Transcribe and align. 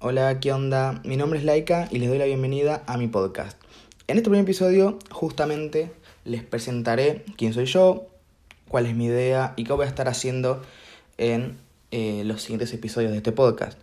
Hola, 0.00 0.38
¿qué 0.38 0.52
onda? 0.52 1.00
Mi 1.02 1.16
nombre 1.16 1.40
es 1.40 1.44
Laika 1.44 1.88
y 1.90 1.98
les 1.98 2.08
doy 2.08 2.18
la 2.18 2.24
bienvenida 2.24 2.84
a 2.86 2.96
mi 2.96 3.08
podcast. 3.08 3.58
En 4.06 4.16
este 4.16 4.30
primer 4.30 4.44
episodio, 4.44 4.96
justamente, 5.10 5.90
les 6.24 6.44
presentaré 6.44 7.24
quién 7.36 7.52
soy 7.52 7.64
yo, 7.64 8.06
cuál 8.68 8.86
es 8.86 8.94
mi 8.94 9.06
idea 9.06 9.54
y 9.56 9.64
qué 9.64 9.72
voy 9.72 9.86
a 9.86 9.88
estar 9.88 10.06
haciendo 10.06 10.62
en 11.16 11.58
eh, 11.90 12.22
los 12.24 12.42
siguientes 12.42 12.72
episodios 12.72 13.10
de 13.10 13.16
este 13.16 13.32
podcast. 13.32 13.76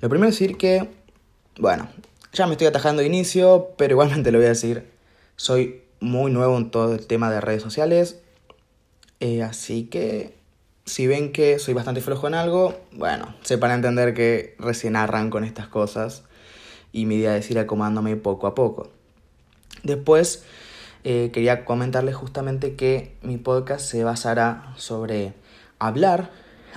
Lo 0.00 0.08
primero 0.08 0.28
es 0.30 0.34
decir 0.36 0.56
que, 0.56 0.88
bueno, 1.60 1.88
ya 2.32 2.48
me 2.48 2.54
estoy 2.54 2.66
atajando 2.66 3.02
de 3.02 3.06
inicio, 3.06 3.68
pero 3.78 3.92
igualmente 3.92 4.32
lo 4.32 4.38
voy 4.38 4.46
a 4.46 4.48
decir. 4.48 4.90
Soy 5.36 5.82
muy 6.00 6.32
nuevo 6.32 6.56
en 6.56 6.72
todo 6.72 6.92
el 6.92 7.06
tema 7.06 7.30
de 7.30 7.40
redes 7.40 7.62
sociales, 7.62 8.18
eh, 9.20 9.44
así 9.44 9.84
que 9.84 10.34
si 10.86 11.08
ven 11.08 11.32
que 11.32 11.58
soy 11.58 11.74
bastante 11.74 12.00
flojo 12.00 12.28
en 12.28 12.34
algo, 12.34 12.80
bueno, 12.92 13.34
sepan 13.42 13.72
entender 13.72 14.14
que 14.14 14.54
recién 14.58 14.96
arranco 14.96 15.38
en 15.38 15.44
estas 15.44 15.66
cosas 15.66 16.22
y 16.92 17.06
mi 17.06 17.16
idea 17.16 17.36
es 17.36 17.50
ir 17.50 17.58
acomodándome 17.58 18.16
poco 18.16 18.46
a 18.46 18.54
poco. 18.54 18.88
Después, 19.82 20.44
eh, 21.04 21.30
quería 21.32 21.64
comentarles 21.64 22.14
justamente 22.14 22.76
que 22.76 23.16
mi 23.22 23.36
podcast 23.36 23.84
se 23.84 24.04
basará 24.04 24.72
sobre 24.76 25.34
hablar, 25.78 26.30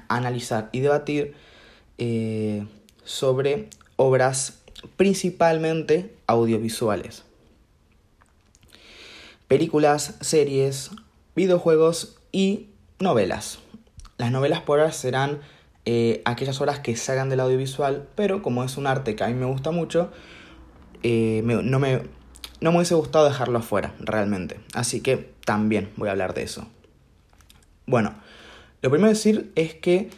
analizar 0.07 0.70
y 0.71 0.79
debatir 0.81 1.35
eh, 1.99 2.65
sobre 3.03 3.70
obras 3.95 4.59
principalmente 4.98 6.15
audiovisuales. 6.27 7.23
Películas, 9.48 10.15
series, 10.21 10.91
videojuegos 11.35 12.17
y 12.31 12.67
novelas. 12.99 13.59
Las 14.19 14.33
novelas 14.33 14.59
por 14.59 14.79
ahora 14.81 14.91
serán 14.91 15.39
eh, 15.85 16.21
aquellas 16.25 16.59
obras 16.59 16.79
que 16.79 16.95
salgan 16.97 17.29
del 17.29 17.39
audiovisual, 17.39 18.05
pero 18.15 18.43
como 18.43 18.65
es 18.65 18.75
un 18.75 18.85
arte 18.85 19.15
que 19.15 19.23
a 19.23 19.27
mí 19.27 19.33
me 19.33 19.45
gusta 19.45 19.71
mucho, 19.71 20.11
eh, 21.03 21.41
no, 21.45 21.79
me, 21.79 22.01
no 22.59 22.71
me 22.71 22.77
hubiese 22.77 22.95
gustado 22.95 23.23
dejarlo 23.23 23.59
afuera, 23.59 23.95
realmente. 24.01 24.59
Así 24.73 24.99
que 24.99 25.31
también 25.45 25.89
voy 25.95 26.09
a 26.09 26.11
hablar 26.11 26.34
de 26.34 26.43
eso. 26.43 26.67
Bueno, 27.87 28.13
lo 28.81 28.89
primero 28.89 29.07
decir 29.07 29.53
es 29.55 29.73
que 29.73 30.09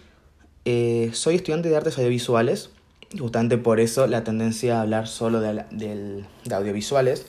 eh, 0.66 1.12
soy 1.14 1.36
estudiante 1.36 1.70
de 1.70 1.78
artes 1.78 1.96
audiovisuales, 2.00 2.72
justamente 3.20 3.60
por 3.60 3.80
eso 3.80 4.08
la 4.08 4.24
tendencia 4.24 4.80
a 4.80 4.82
hablar 4.82 5.08
solo 5.08 5.42
de, 5.42 5.64
de 5.70 6.56
audiovisuales, 6.56 7.28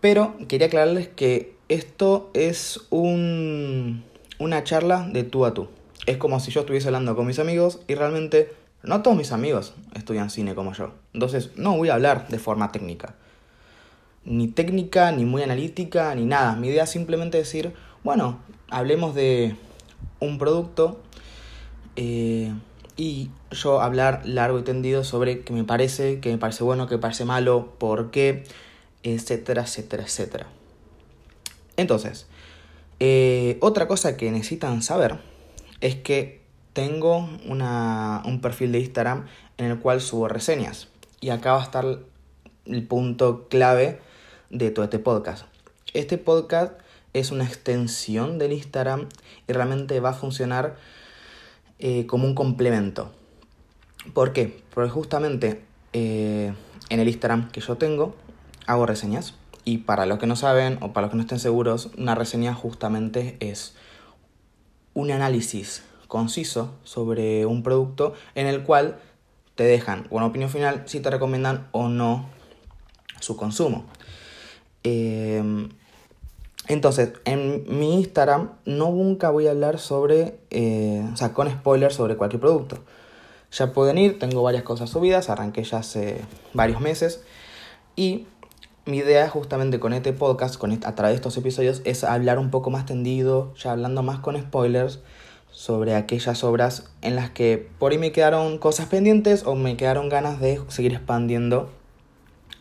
pero 0.00 0.36
quería 0.46 0.68
aclararles 0.68 1.08
que 1.08 1.56
esto 1.68 2.30
es 2.32 2.80
un, 2.90 4.04
una 4.38 4.62
charla 4.62 5.08
de 5.12 5.24
tú 5.24 5.44
a 5.44 5.52
tú 5.52 5.68
es 6.06 6.16
como 6.16 6.40
si 6.40 6.50
yo 6.50 6.60
estuviese 6.60 6.88
hablando 6.88 7.14
con 7.16 7.26
mis 7.26 7.38
amigos 7.38 7.80
y 7.88 7.94
realmente 7.94 8.52
no 8.82 9.02
todos 9.02 9.16
mis 9.16 9.32
amigos 9.32 9.74
estudian 9.94 10.30
cine 10.30 10.54
como 10.54 10.72
yo. 10.72 10.92
Entonces 11.12 11.50
no 11.56 11.76
voy 11.76 11.90
a 11.90 11.94
hablar 11.94 12.28
de 12.28 12.38
forma 12.38 12.72
técnica. 12.72 13.14
Ni 14.24 14.48
técnica, 14.48 15.12
ni 15.12 15.24
muy 15.24 15.42
analítica, 15.42 16.14
ni 16.14 16.24
nada. 16.24 16.56
Mi 16.56 16.68
idea 16.68 16.84
es 16.84 16.90
simplemente 16.90 17.38
decir, 17.38 17.72
bueno, 18.04 18.38
hablemos 18.68 19.14
de 19.14 19.56
un 20.20 20.38
producto 20.38 21.00
eh, 21.96 22.52
y 22.96 23.30
yo 23.50 23.80
hablar 23.80 24.22
largo 24.24 24.58
y 24.58 24.62
tendido 24.62 25.04
sobre 25.04 25.40
qué 25.42 25.52
me 25.52 25.64
parece, 25.64 26.20
qué 26.20 26.30
me 26.30 26.38
parece 26.38 26.64
bueno, 26.64 26.86
qué 26.86 26.96
me 26.96 27.00
parece 27.00 27.24
malo, 27.24 27.74
por 27.78 28.10
qué, 28.10 28.44
etcétera, 29.02 29.62
etcétera, 29.62 30.04
etcétera. 30.04 30.46
Entonces, 31.76 32.26
eh, 33.00 33.56
otra 33.60 33.88
cosa 33.88 34.16
que 34.18 34.30
necesitan 34.30 34.82
saber 34.82 35.29
es 35.80 35.96
que 35.96 36.40
tengo 36.72 37.28
una, 37.46 38.22
un 38.24 38.40
perfil 38.40 38.72
de 38.72 38.80
Instagram 38.80 39.26
en 39.58 39.66
el 39.66 39.78
cual 39.78 40.00
subo 40.00 40.28
reseñas. 40.28 40.88
Y 41.20 41.30
acá 41.30 41.52
va 41.52 41.60
a 41.60 41.64
estar 41.64 41.84
el 42.64 42.86
punto 42.86 43.48
clave 43.48 44.00
de 44.50 44.70
todo 44.70 44.84
este 44.84 44.98
podcast. 44.98 45.46
Este 45.92 46.18
podcast 46.18 46.72
es 47.12 47.30
una 47.30 47.44
extensión 47.44 48.38
del 48.38 48.52
Instagram 48.52 49.08
y 49.48 49.52
realmente 49.52 49.98
va 50.00 50.10
a 50.10 50.14
funcionar 50.14 50.76
eh, 51.78 52.06
como 52.06 52.26
un 52.26 52.34
complemento. 52.34 53.10
¿Por 54.14 54.32
qué? 54.32 54.62
Porque 54.72 54.90
justamente 54.90 55.62
eh, 55.92 56.54
en 56.88 57.00
el 57.00 57.08
Instagram 57.08 57.50
que 57.50 57.60
yo 57.60 57.76
tengo 57.76 58.14
hago 58.66 58.86
reseñas. 58.86 59.34
Y 59.64 59.78
para 59.78 60.06
los 60.06 60.18
que 60.18 60.26
no 60.26 60.36
saben 60.36 60.78
o 60.80 60.92
para 60.92 61.06
los 61.06 61.10
que 61.10 61.16
no 61.16 61.22
estén 61.22 61.38
seguros, 61.38 61.90
una 61.98 62.14
reseña 62.14 62.54
justamente 62.54 63.36
es 63.40 63.74
un 64.94 65.10
análisis 65.10 65.82
conciso 66.08 66.74
sobre 66.82 67.46
un 67.46 67.62
producto 67.62 68.14
en 68.34 68.46
el 68.46 68.62
cual 68.62 68.98
te 69.54 69.64
dejan 69.64 70.06
una 70.10 70.26
opinión 70.26 70.50
final 70.50 70.84
si 70.86 71.00
te 71.00 71.10
recomiendan 71.10 71.68
o 71.72 71.88
no 71.88 72.28
su 73.20 73.36
consumo. 73.36 73.84
Em, 74.82 75.68
entonces, 76.68 77.12
en 77.24 77.64
mi 77.78 77.94
Instagram 77.94 78.52
no 78.64 78.90
nunca 78.90 79.30
voy 79.30 79.46
a 79.46 79.50
hablar 79.50 79.78
sobre, 79.78 80.38
eh, 80.50 81.06
o 81.12 81.16
sea, 81.16 81.32
con 81.32 81.50
spoilers 81.50 81.94
sobre 81.94 82.16
cualquier 82.16 82.40
producto. 82.40 82.78
Ya 83.52 83.72
pueden 83.72 83.98
ir, 83.98 84.18
tengo 84.18 84.42
varias 84.42 84.62
cosas 84.62 84.90
subidas, 84.90 85.28
arranqué 85.30 85.64
ya 85.64 85.78
hace 85.78 86.20
varios 86.54 86.80
meses 86.80 87.22
y 87.96 88.26
mi 88.86 88.98
idea 88.98 89.28
justamente 89.28 89.78
con 89.78 89.92
este 89.92 90.12
podcast, 90.12 90.56
con 90.56 90.72
a 90.72 90.94
través 90.94 91.12
de 91.12 91.16
estos 91.16 91.36
episodios, 91.36 91.82
es 91.84 92.04
hablar 92.04 92.38
un 92.38 92.50
poco 92.50 92.70
más 92.70 92.86
tendido, 92.86 93.54
ya 93.54 93.72
hablando 93.72 94.02
más 94.02 94.20
con 94.20 94.40
spoilers 94.40 95.00
sobre 95.50 95.94
aquellas 95.94 96.44
obras 96.44 96.90
en 97.02 97.16
las 97.16 97.30
que 97.30 97.68
por 97.78 97.92
ahí 97.92 97.98
me 97.98 98.12
quedaron 98.12 98.58
cosas 98.58 98.86
pendientes 98.86 99.44
o 99.44 99.54
me 99.54 99.76
quedaron 99.76 100.08
ganas 100.08 100.40
de 100.40 100.60
seguir 100.68 100.92
expandiendo 100.92 101.70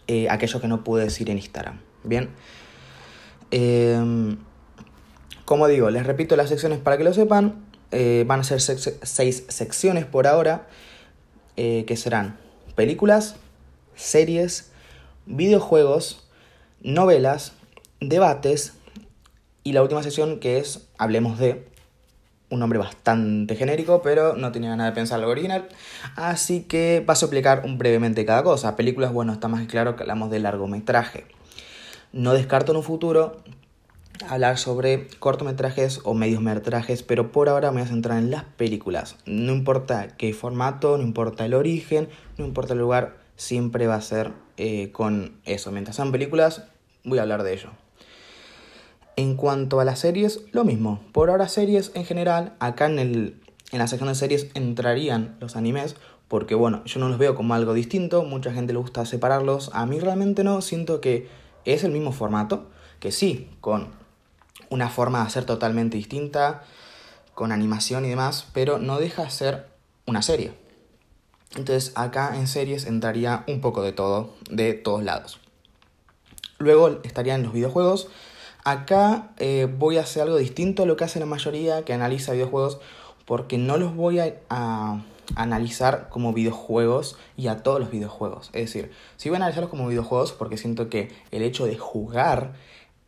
eh, 0.07 0.27
aquello 0.29 0.59
que 0.59 0.67
no 0.67 0.83
pude 0.83 1.03
decir 1.03 1.29
en 1.29 1.37
Instagram. 1.37 1.79
Bien. 2.03 2.29
Em, 3.51 4.37
como 5.45 5.67
digo, 5.67 5.89
les 5.89 6.05
repito 6.05 6.35
las 6.35 6.49
secciones 6.49 6.79
para 6.79 6.97
que 6.97 7.03
lo 7.03 7.13
sepan. 7.13 7.65
Eh, 7.91 8.23
van 8.27 8.41
a 8.41 8.43
ser 8.43 8.61
seis 8.61 9.45
secciones 9.47 10.05
por 10.05 10.27
ahora, 10.27 10.67
eh, 11.57 11.85
que 11.87 11.97
serán 11.97 12.37
películas, 12.75 13.35
series, 13.95 14.71
videojuegos, 15.29 16.27
novelas, 16.81 17.53
debates 18.01 18.73
y 19.63 19.73
la 19.73 19.83
última 19.83 20.03
sección 20.03 20.39
que 20.39 20.57
es 20.57 20.87
Hablemos 20.97 21.37
de, 21.37 21.65
un 22.49 22.59
nombre 22.59 22.79
bastante 22.79 23.55
genérico, 23.55 24.01
pero 24.01 24.35
no 24.35 24.51
tenía 24.51 24.75
nada 24.75 24.89
de 24.89 24.95
pensar 24.95 25.19
algo 25.19 25.31
original. 25.31 25.69
Así 26.15 26.61
que 26.61 27.03
paso 27.05 27.25
a 27.25 27.27
explicar 27.27 27.63
brevemente 27.77 28.25
cada 28.25 28.43
cosa. 28.43 28.75
Películas, 28.75 29.13
bueno, 29.13 29.31
está 29.31 29.47
más 29.47 29.67
claro 29.67 29.95
que 29.95 30.03
hablamos 30.03 30.31
de 30.31 30.39
largometraje. 30.39 31.25
No 32.11 32.33
descarto 32.33 32.71
en 32.71 32.77
un 32.77 32.83
futuro 32.83 33.37
hablar 34.27 34.57
sobre 34.57 35.07
cortometrajes 35.19 36.01
o 36.03 36.15
mediometrajes, 36.15 37.03
pero 37.03 37.31
por 37.31 37.49
ahora 37.49 37.69
me 37.71 37.81
voy 37.81 37.87
a 37.87 37.91
centrar 37.91 38.17
en 38.17 38.31
las 38.31 38.45
películas. 38.45 39.15
No 39.25 39.53
importa 39.53 40.07
qué 40.17 40.33
formato, 40.33 40.97
no 40.97 41.03
importa 41.03 41.45
el 41.45 41.53
origen, 41.53 42.09
no 42.37 42.45
importa 42.45 42.73
el 42.73 42.79
lugar, 42.79 43.17
siempre 43.35 43.85
va 43.85 43.95
a 43.95 44.01
ser 44.01 44.33
eh, 44.61 44.91
con 44.91 45.39
eso. 45.45 45.71
Mientras 45.71 45.95
sean 45.95 46.11
películas, 46.11 46.63
voy 47.05 47.17
a 47.19 47.21
hablar 47.21 47.43
de 47.43 47.53
ello. 47.53 47.69
En 49.15 49.35
cuanto 49.35 49.79
a 49.79 49.85
las 49.85 49.99
series, 49.99 50.41
lo 50.51 50.65
mismo. 50.65 51.01
Por 51.13 51.29
ahora 51.29 51.47
series 51.47 51.93
en 51.95 52.03
general, 52.03 52.57
acá 52.59 52.87
en, 52.87 52.99
el, 52.99 53.41
en 53.71 53.79
la 53.79 53.87
sección 53.87 54.09
de 54.09 54.15
series 54.15 54.47
entrarían 54.55 55.37
los 55.39 55.55
animes, 55.55 55.95
porque 56.27 56.55
bueno, 56.55 56.83
yo 56.83 56.99
no 56.99 57.07
los 57.07 57.17
veo 57.17 57.35
como 57.35 57.53
algo 57.53 57.73
distinto, 57.73 58.25
mucha 58.25 58.51
gente 58.51 58.73
le 58.73 58.79
gusta 58.79 59.05
separarlos, 59.05 59.71
a 59.73 59.85
mí 59.85 59.97
realmente 60.01 60.43
no, 60.43 60.59
siento 60.59 60.99
que 60.99 61.29
es 61.63 61.85
el 61.85 61.93
mismo 61.93 62.11
formato, 62.11 62.67
que 62.99 63.13
sí, 63.13 63.49
con 63.61 63.87
una 64.69 64.89
forma 64.89 65.19
de 65.21 65.27
hacer 65.27 65.45
totalmente 65.45 65.95
distinta, 65.95 66.63
con 67.33 67.53
animación 67.53 68.03
y 68.03 68.09
demás, 68.09 68.45
pero 68.51 68.77
no 68.77 68.99
deja 68.99 69.23
de 69.23 69.29
ser 69.29 69.67
una 70.05 70.21
serie. 70.21 70.51
Entonces 71.55 71.91
acá 71.95 72.35
en 72.35 72.47
series 72.47 72.85
entraría 72.85 73.43
un 73.47 73.61
poco 73.61 73.81
de 73.81 73.91
todo, 73.91 74.33
de 74.49 74.73
todos 74.73 75.03
lados. 75.03 75.39
Luego 76.59 76.99
estarían 77.03 77.43
los 77.43 77.53
videojuegos, 77.53 78.09
Acá 78.63 79.31
eh, 79.37 79.67
voy 79.77 79.97
a 79.97 80.01
hacer 80.01 80.23
algo 80.23 80.37
distinto 80.37 80.83
a 80.83 80.85
lo 80.85 80.97
que 80.97 81.05
hace 81.05 81.19
la 81.19 81.25
mayoría 81.25 81.85
que 81.85 81.93
analiza 81.93 82.33
videojuegos 82.33 82.79
porque 83.25 83.57
no 83.57 83.77
los 83.77 83.95
voy 83.95 84.19
a, 84.19 85.01
analizar 85.35 86.09
como 86.09 86.33
videojuegos 86.33 87.15
y 87.37 87.47
a 87.47 87.61
todos 87.61 87.79
los 87.79 87.91
videojuegos. 87.91 88.47
Es 88.53 88.65
decir, 88.65 88.91
si 89.15 89.29
voy 89.29 89.35
a 89.35 89.37
analizarlos 89.37 89.69
como 89.69 89.87
videojuegos 89.87 90.31
porque 90.33 90.57
siento 90.57 90.89
que 90.89 91.11
el 91.31 91.43
hecho 91.43 91.65
de 91.65 91.77
jugar 91.77 92.53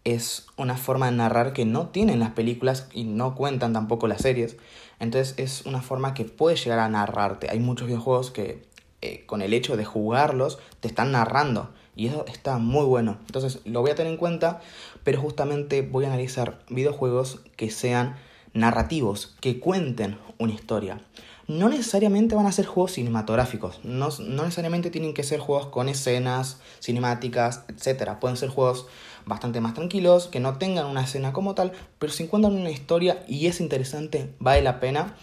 es 0.03 0.48
una 0.57 0.77
forma 0.77 1.07
de 1.07 1.18
narrar 1.18 1.53
que 1.53 1.65
no 1.65 1.89
tienen 1.89 2.19
las 2.19 2.31
películas 2.31 2.88
y 2.94 3.03
no 3.03 3.36
cuentan 3.36 3.74
tampoco 3.74 4.07
las 4.07 4.21
series. 4.21 4.57
Entonces 5.00 5.36
es 5.38 5.65
una 5.65 5.81
forma 5.81 6.13
que 6.13 6.25
puede 6.25 6.56
llegar 6.56 6.80
a 6.80 6.89
narrarte. 6.89 7.50
Hay 7.50 7.59
muchos 7.59 7.88
videojuegos 7.88 8.31
que 8.31 8.63
eh, 9.01 9.24
con 9.25 9.42
el 9.42 9.53
hecho 9.53 9.77
de 9.77 9.86
jugarlos 9.86 10.59
te 10.80 10.88
están 10.88 11.12
narrando. 11.12 11.71
Y 11.95 12.07
eso 12.07 12.25
está 12.27 12.57
muy 12.57 12.86
bueno. 12.86 13.18
Entonces 13.25 13.59
lo 13.65 13.81
voy 13.81 13.92
a 13.92 13.95
tener 13.95 14.12
en 14.12 14.18
cuenta, 14.18 14.62
pero 15.03 15.19
justamente 15.19 15.81
voy 15.81 16.06
a 16.06 16.07
analizar 16.07 16.59
videojuegos 16.69 17.42
que 17.57 17.69
sean 17.69 18.15
narrativos, 18.53 19.36
que 19.42 19.59
cuenten 19.59 20.18
una 20.38 20.53
historia. 20.53 21.01
no 21.48 21.68
necesariamente 21.68 22.36
van 22.36 22.45
a 22.45 22.51
ser 22.51 22.65
juegos 22.65 22.94
cinematográficos, 22.94 23.81
no, 23.83 24.07
no, 24.19 24.44
necesariamente 24.44 24.89
tienen 24.89 25.13
que 25.13 25.24
ser 25.24 25.39
juegos 25.39 25.65
con 25.68 25.89
escenas 25.89 26.62
cinemáticas, 26.80 27.65
etc. 27.68 28.19
Pueden 28.21 28.38
ser 28.38 28.50
juegos 28.50 28.86
bastante 29.25 29.62
más 29.62 29.73
tranquilos, 29.73 30.27
que 30.27 30.39
no 30.39 30.57
tengan 30.57 30.85
una 30.85 31.03
escena 31.03 31.33
como 31.33 31.56
tal, 31.56 31.71
pero 32.00 32.12
si 32.12 32.23
encuentran 32.23 32.56
una 32.56 32.71
historia 32.71 33.23
y 33.27 33.47
es 33.47 33.62
interesante, 33.62 34.33
vale 34.39 34.62
la 34.62 34.79
pena, 34.79 35.15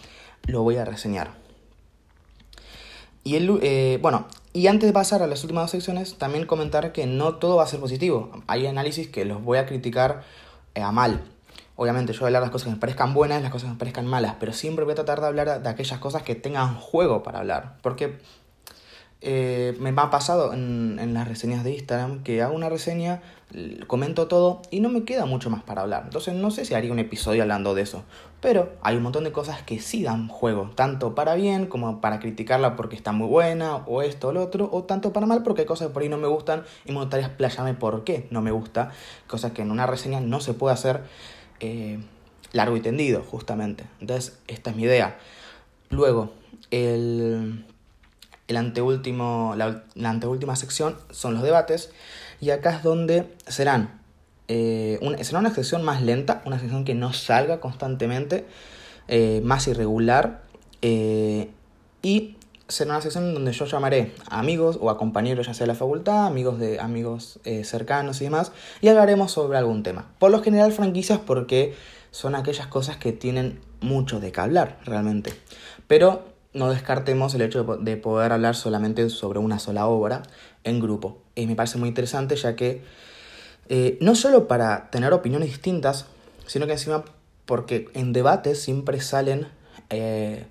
lo 0.45 0.63
voy 0.63 0.77
a 0.77 0.85
reseñar. 0.85 1.31
Y 3.23 3.35
el, 3.35 3.59
eh, 3.61 3.99
bueno, 4.01 4.27
y 4.53 4.67
antes 4.67 4.87
de 4.87 4.93
pasar 4.93 5.21
a 5.21 5.27
las 5.27 5.43
últimas 5.43 5.65
dos 5.65 5.71
secciones, 5.71 6.17
también 6.17 6.45
comentar 6.45 6.91
que 6.91 7.05
no 7.05 7.35
todo 7.35 7.57
va 7.57 7.63
a 7.63 7.67
ser 7.67 7.79
positivo. 7.79 8.31
Hay 8.47 8.65
análisis 8.65 9.07
que 9.07 9.25
los 9.25 9.43
voy 9.43 9.57
a 9.57 9.65
criticar 9.65 10.23
eh, 10.73 10.81
a 10.81 10.91
mal. 10.91 11.21
Obviamente 11.75 12.11
yo 12.13 12.19
voy 12.19 12.25
a 12.25 12.27
hablar 12.27 12.41
de 12.41 12.47
las 12.47 12.51
cosas 12.51 12.65
que 12.65 12.73
me 12.73 12.79
parezcan 12.79 13.13
buenas, 13.13 13.41
las 13.41 13.51
cosas 13.51 13.67
que 13.67 13.73
me 13.73 13.79
parezcan 13.79 14.05
malas, 14.05 14.35
pero 14.39 14.51
siempre 14.51 14.83
voy 14.83 14.93
a 14.93 14.95
tratar 14.95 15.21
de 15.21 15.27
hablar 15.27 15.61
de 15.61 15.69
aquellas 15.69 15.99
cosas 15.99 16.23
que 16.23 16.35
tengan 16.35 16.75
juego 16.75 17.23
para 17.23 17.39
hablar. 17.39 17.77
Porque 17.81 18.17
eh, 19.21 19.75
me 19.79 19.89
ha 19.89 20.09
pasado 20.09 20.53
en, 20.53 21.13
las 21.13 21.27
reseñas 21.27 21.65
de 21.65 21.73
Instagram 21.73 22.23
que 22.23 22.41
hago 22.41 22.55
una 22.55 22.69
reseña, 22.69 23.21
comento 23.87 24.27
todo 24.27 24.61
y 24.71 24.79
no 24.79 24.87
me 24.89 25.03
queda 25.03 25.25
mucho 25.25 25.49
más 25.49 25.61
para 25.63 25.81
hablar. 25.81 26.03
Entonces 26.05 26.33
no 26.35 26.51
sé 26.51 26.63
si 26.63 26.73
haría 26.73 26.91
un 26.91 26.99
episodio 26.99 27.41
hablando 27.41 27.75
de 27.75 27.81
eso. 27.81 28.03
Pero 28.39 28.71
hay 28.81 28.95
un 28.95 29.03
montón 29.03 29.25
de 29.25 29.33
cosas 29.33 29.61
que 29.63 29.79
sí 29.81 30.03
dan 30.03 30.29
juego, 30.29 30.71
tanto 30.73 31.15
para 31.15 31.35
bien 31.35 31.65
como 31.65 31.99
para 31.99 32.19
criticarla 32.19 32.77
porque 32.77 32.95
está 32.95 33.11
muy 33.11 33.27
buena 33.27 33.75
o 33.75 34.01
esto 34.01 34.29
o 34.29 34.31
lo 34.31 34.41
otro, 34.41 34.69
o 34.71 34.83
tanto 34.83 35.11
para 35.11 35.25
mal 35.25 35.43
porque 35.43 35.61
hay 35.61 35.67
cosas 35.67 35.87
que 35.87 35.93
por 35.93 36.03
ahí 36.03 36.09
no 36.09 36.17
me 36.17 36.27
gustan 36.27 36.63
y 36.85 36.93
me 36.93 36.99
gustaría 36.99 37.25
explayarme 37.25 37.73
por 37.73 38.05
qué 38.05 38.27
no 38.31 38.41
me 38.41 38.51
gusta, 38.51 38.91
cosas 39.27 39.51
que 39.51 39.63
en 39.63 39.71
una 39.71 39.85
reseña 39.85 40.21
no 40.21 40.39
se 40.39 40.53
puede 40.53 40.73
hacer 40.73 41.01
eh, 41.59 41.99
largo 42.53 42.77
y 42.77 42.81
tendido, 42.81 43.23
justamente. 43.23 43.85
Entonces, 43.99 44.39
esta 44.47 44.69
es 44.69 44.77
mi 44.77 44.83
idea. 44.83 45.17
Luego, 45.89 46.31
el 46.71 47.65
el 48.49 48.57
anteúltimo, 48.57 49.53
la, 49.55 49.83
anteúltima 50.03 50.55
sección 50.55 50.95
son 51.11 51.35
los 51.35 51.43
debates 51.43 51.91
y 52.41 52.49
acá 52.49 52.75
es 52.75 52.83
donde 52.83 53.33
serán 53.47 54.01
eh, 54.47 54.99
será 55.21 55.39
una 55.39 55.53
sección 55.53 55.83
más 55.83 56.01
lenta, 56.01 56.41
una 56.45 56.57
sección 56.59 56.83
que 56.83 56.95
no 56.95 57.13
salga 57.13 57.59
constantemente, 57.59 58.47
eh, 59.07 59.41
más 59.43 59.67
irregular 59.67 60.41
eh, 60.81 61.51
y 62.01 62.35
será 62.67 62.91
una 62.91 63.01
sección 63.01 63.35
donde 63.35 63.51
yo 63.51 63.65
llamaré 63.65 64.13
a 64.27 64.39
amigos 64.39 64.79
o 64.81 64.89
a 64.89 64.97
compañeros 64.97 65.45
ya 65.45 65.53
sea 65.53 65.65
de 65.65 65.73
la 65.73 65.75
facultad, 65.75 66.25
amigos 66.25 66.59
de 66.59 66.79
amigos 66.79 67.39
cercanos 67.63 68.21
y 68.21 68.23
demás 68.23 68.51
y 68.81 68.87
hablaremos 68.87 69.31
sobre 69.31 69.59
algún 69.59 69.83
tema. 69.83 70.07
Por 70.17 70.31
lo 70.31 70.41
general 70.41 70.71
franquicias 70.71 71.19
porque 71.19 71.75
son 72.11 72.33
aquellas 72.33 72.65
cosas 72.65 72.97
que 72.97 73.11
tienen 73.11 73.59
mucho 73.81 74.19
de 74.19 74.31
qué 74.31 74.41
hablar 74.41 74.79
realmente. 74.85 75.31
Pero 75.87 76.28
no 76.53 76.69
descartemos 76.69 77.35
el 77.35 77.41
hecho 77.41 77.63
de 77.63 77.97
poder 77.97 78.31
hablar 78.31 78.55
solamente 78.55 79.09
sobre 79.09 79.39
una 79.39 79.59
sola 79.59 79.87
obra 79.87 80.23
en 80.63 80.79
grupo. 80.79 81.21
Y 81.35 81.45
me 81.47 81.55
parece 81.55 81.77
muy 81.77 81.89
interesante 81.89 82.35
ya 82.35 82.55
que 82.55 82.81
eh, 83.69 83.97
no 84.01 84.15
solo 84.15 84.47
para 84.47 84.89
tener 84.89 85.13
opiniones 85.13 85.49
distintas, 85.49 86.07
sino 86.47 86.65
que 86.65 86.73
encima 86.73 87.05
porque 87.45 87.89
en 87.93 88.13
debates 88.13 88.61
siempre 88.61 88.99
salen 88.99 89.47
eh, 89.89 90.47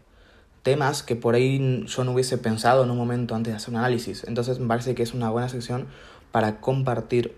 temas 0.63 1.03
que 1.03 1.17
por 1.17 1.35
ahí 1.35 1.85
yo 1.87 2.05
no 2.05 2.13
hubiese 2.13 2.39
pensado 2.39 2.85
en 2.85 2.91
un 2.91 2.97
momento 2.97 3.35
antes 3.35 3.53
de 3.53 3.57
hacer 3.57 3.71
un 3.71 3.77
análisis. 3.77 4.25
Entonces 4.25 4.59
me 4.61 4.69
parece 4.69 4.95
que 4.95 5.03
es 5.03 5.15
una 5.15 5.31
buena 5.31 5.49
sección 5.49 5.89
para 6.31 6.61
compartir 6.61 7.37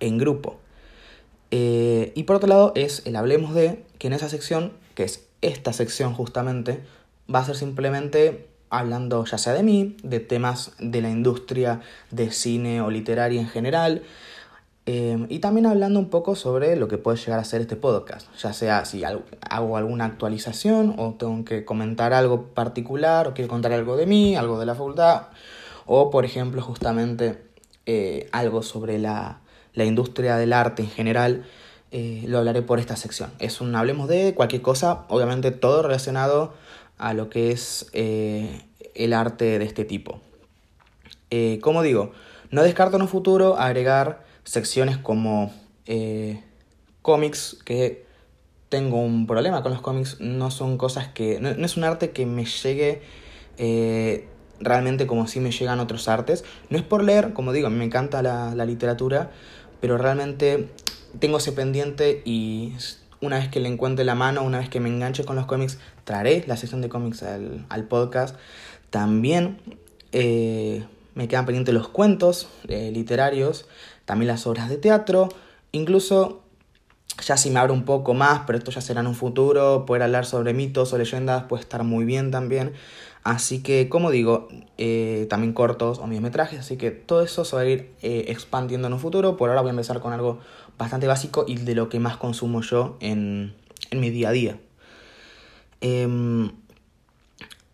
en 0.00 0.18
grupo. 0.18 0.58
Eh, 1.50 2.12
y 2.14 2.22
por 2.22 2.36
otro 2.36 2.48
lado 2.48 2.72
es 2.74 3.02
el 3.04 3.16
Hablemos 3.16 3.54
de, 3.54 3.84
que 3.98 4.06
en 4.06 4.14
esa 4.14 4.30
sección, 4.30 4.72
que 4.94 5.04
es 5.04 5.26
esta 5.42 5.74
sección 5.74 6.14
justamente, 6.14 6.82
va 7.32 7.40
a 7.40 7.44
ser 7.44 7.56
simplemente 7.56 8.48
hablando 8.70 9.24
ya 9.26 9.36
sea 9.36 9.52
de 9.52 9.62
mí, 9.62 9.96
de 10.02 10.20
temas 10.20 10.72
de 10.78 11.02
la 11.02 11.10
industria 11.10 11.80
de 12.10 12.30
cine 12.30 12.80
o 12.80 12.90
literaria 12.90 13.40
en 13.40 13.48
general, 13.48 14.02
eh, 14.84 15.26
y 15.28 15.38
también 15.38 15.66
hablando 15.66 16.00
un 16.00 16.10
poco 16.10 16.34
sobre 16.34 16.74
lo 16.74 16.88
que 16.88 16.98
puede 16.98 17.16
llegar 17.16 17.38
a 17.38 17.44
ser 17.44 17.60
este 17.60 17.76
podcast, 17.76 18.26
ya 18.36 18.52
sea 18.52 18.84
si 18.84 19.04
hago 19.04 19.76
alguna 19.76 20.06
actualización 20.06 20.96
o 20.98 21.14
tengo 21.14 21.44
que 21.44 21.64
comentar 21.64 22.12
algo 22.12 22.46
particular 22.48 23.28
o 23.28 23.34
quiero 23.34 23.48
contar 23.48 23.72
algo 23.72 23.96
de 23.96 24.06
mí, 24.06 24.34
algo 24.34 24.58
de 24.58 24.66
la 24.66 24.74
facultad, 24.74 25.28
o 25.86 26.10
por 26.10 26.24
ejemplo 26.24 26.62
justamente 26.62 27.44
eh, 27.86 28.28
algo 28.32 28.62
sobre 28.62 28.98
la, 28.98 29.40
la, 29.74 29.84
industria 29.84 30.36
del 30.36 30.52
arte 30.52 30.82
en 30.82 30.90
general, 30.90 31.44
eh, 31.92 32.24
lo 32.26 32.38
hablaré 32.38 32.62
por 32.62 32.80
esta 32.80 32.96
sección. 32.96 33.30
Es 33.38 33.60
un 33.60 33.76
hablemos 33.76 34.08
de 34.08 34.34
cualquier 34.34 34.62
cosa, 34.62 35.04
obviamente 35.08 35.52
todo 35.52 35.82
relacionado 35.82 36.54
a 37.02 37.14
lo 37.14 37.28
que 37.28 37.50
es 37.50 37.90
eh, 37.92 38.62
el 38.94 39.12
arte 39.12 39.58
de 39.58 39.64
este 39.64 39.84
tipo. 39.84 40.20
Eh, 41.30 41.58
como 41.60 41.82
digo, 41.82 42.12
no 42.50 42.62
descarto 42.62 42.96
en 42.96 43.02
un 43.02 43.08
futuro 43.08 43.58
agregar 43.58 44.24
secciones 44.44 44.98
como 44.98 45.52
eh, 45.86 46.40
cómics, 47.02 47.58
que 47.64 48.06
tengo 48.68 48.98
un 49.00 49.26
problema 49.26 49.62
con 49.62 49.72
los 49.72 49.82
cómics, 49.82 50.20
no 50.20 50.52
son 50.52 50.78
cosas 50.78 51.08
que... 51.08 51.40
no, 51.40 51.50
es 51.50 51.76
un 51.76 51.84
arte 51.84 52.12
que 52.12 52.24
me 52.24 52.44
llegue 52.44 53.02
realmente 54.60 55.06
como 55.06 55.26
si 55.26 55.40
me 55.40 55.50
llegan 55.50 55.80
otros 55.80 56.06
artes. 56.06 56.44
No 56.70 56.78
es 56.78 56.84
por 56.84 57.02
leer, 57.02 57.32
como 57.32 57.52
digo, 57.52 57.68
me 57.68 57.84
encanta 57.84 58.22
la 58.22 58.64
literatura, 58.64 59.30
pero 59.80 59.98
realmente 59.98 60.68
tengo 61.18 61.38
ese 61.38 61.50
pendiente 61.50 62.22
y 62.24 62.74
una 63.22 63.38
vez 63.38 63.48
que 63.48 63.60
le 63.60 63.68
encuentre 63.68 64.04
la 64.04 64.14
mano, 64.14 64.42
una 64.42 64.58
vez 64.58 64.68
que 64.68 64.80
me 64.80 64.88
enganche 64.88 65.24
con 65.24 65.36
los 65.36 65.46
cómics, 65.46 65.78
traeré 66.04 66.44
la 66.46 66.56
sesión 66.56 66.82
de 66.82 66.88
cómics 66.88 67.22
al, 67.22 67.84
podcast. 67.88 68.36
También 68.90 69.58
eh, 70.10 70.84
me 71.14 71.28
quedan 71.28 71.46
pendientes 71.46 71.72
los 71.72 71.88
cuentos 71.88 72.48
eh, 72.68 72.90
literarios, 72.92 73.66
también 74.04 74.26
las 74.26 74.46
obras 74.46 74.68
de 74.68 74.76
teatro, 74.76 75.28
incluso 75.70 76.42
ya 77.24 77.36
si 77.36 77.50
me 77.50 77.60
abro 77.60 77.72
un 77.74 77.84
poco 77.84 78.12
más, 78.12 78.42
pero 78.46 78.58
esto 78.58 78.72
ya 78.72 78.80
será 78.80 79.00
en 79.00 79.06
un 79.06 79.14
futuro, 79.14 79.86
poder 79.86 80.02
hablar 80.02 80.26
sobre 80.26 80.52
mitos 80.52 80.92
o 80.92 80.98
leyendas 80.98 81.44
puede 81.44 81.62
estar 81.62 81.84
muy 81.84 82.04
bien 82.04 82.30
también. 82.32 82.72
Así 83.22 83.62
que, 83.62 83.88
como 83.88 84.10
digo, 84.10 84.48
eh, 84.78 85.28
también 85.30 85.52
cortos 85.52 86.00
o 86.00 86.08
metrajes, 86.08 86.58
así 86.58 86.76
que 86.76 86.90
todo 86.90 87.22
eso 87.22 87.44
se 87.44 87.54
va 87.54 87.62
a 87.62 87.66
ir 87.66 87.92
expandiendo 88.00 88.88
en 88.88 88.94
un 88.94 88.98
futuro. 88.98 89.36
Por 89.36 89.48
ahora 89.48 89.60
voy 89.60 89.68
a 89.68 89.70
empezar 89.70 90.00
con 90.00 90.12
algo 90.12 90.40
bastante 90.82 91.06
básico 91.06 91.44
y 91.46 91.56
de 91.56 91.74
lo 91.74 91.88
que 91.88 92.00
más 92.00 92.16
consumo 92.16 92.60
yo 92.60 92.96
en, 93.00 93.54
mi 93.92 94.10
día 94.10 94.30
a 94.30 94.32
día. 94.32 94.58
Em, 95.80 96.50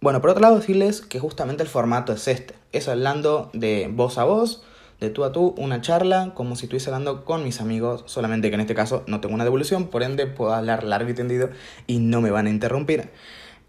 bueno, 0.01 0.21
por 0.21 0.31
otro 0.31 0.43
lado 0.43 0.57
decirles 0.57 1.01
que 1.01 1.19
justamente 1.19 1.63
el 1.63 1.69
formato 1.69 2.13
es 2.13 2.29
este. 2.29 2.55
Es 2.73 2.87
hablando 2.87 3.51
de 3.55 3.89
voz 3.91 4.19
a 4.19 4.25
voz, 4.25 4.63
de 5.01 5.09
tú 5.09 5.25
a 5.25 5.33
tú, 5.33 5.55
una 5.57 5.81
charla, 5.81 6.33
como 6.35 6.55
si 6.55 6.67
estuviese 6.67 6.91
hablando 6.91 7.25
con 7.25 7.45
mis 7.45 7.61
amigos, 7.61 8.03
solamente 8.07 8.51
que 8.51 8.55
en 8.55 8.61
este 8.61 8.75
caso 8.75 9.05
no 9.07 9.21
tengo 9.21 9.35
una 9.35 9.45
devolución, 9.45 9.89
por 9.89 10.03
ende 10.03 10.27
puedo 10.27 10.53
hablar 10.53 10.85
largo 10.85 11.11
y 11.11 11.15
tendido 11.15 11.51
y 11.87 11.99
no 11.99 12.21
me 12.21 12.31
van 12.31 12.47
a 12.47 12.51
interrumpir. 12.51 13.11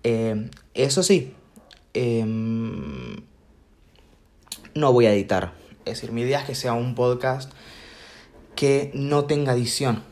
Em, 0.03 0.49
eso 0.73 1.01
sí, 1.01 1.33
em, 1.93 3.21
no 4.75 4.91
voy 4.91 5.05
a 5.05 5.13
editar. 5.13 5.53
Es 5.85 5.95
decir, 5.95 6.11
mi 6.11 6.21
idea 6.21 6.41
es 6.41 6.45
que 6.45 6.55
sea 6.55 6.73
un 6.73 6.93
podcast 6.93 7.53
que 8.59 8.91
no 8.93 9.23
tenga 9.23 9.53
edición. 9.53 10.03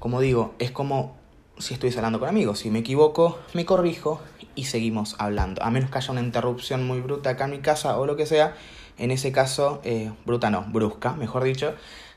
Como 0.00 0.20
digo, 0.20 0.56
es 0.58 0.72
como 0.72 1.14
si 1.56 1.74
estuviese 1.74 2.00
hablando 2.00 2.18
con 2.18 2.28
amigos. 2.28 2.58
Si 2.58 2.68
me 2.68 2.80
equivoco, 2.80 3.38
me 3.54 3.64
corrijo 3.64 4.20
y 4.56 4.64
seguimos 4.64 5.14
hablando. 5.20 5.62
A 5.62 5.70
menos 5.70 5.88
que 5.88 5.98
haya 5.98 6.10
una 6.10 6.20
interrupción 6.20 6.84
muy 6.84 7.00
bruta 7.00 7.30
acá 7.30 7.44
en 7.44 7.52
mi 7.52 7.58
casa 7.60 7.96
o 8.00 8.04
lo 8.04 8.16
que 8.16 8.26
sea. 8.26 8.56
En 8.98 9.12
ese 9.12 9.30
caso, 9.30 9.80
eh, 9.84 10.10
bruta 10.26 10.50
no, 10.50 10.64
brusca, 10.64 11.12
mejor 11.12 11.44
dicho. 11.44 11.74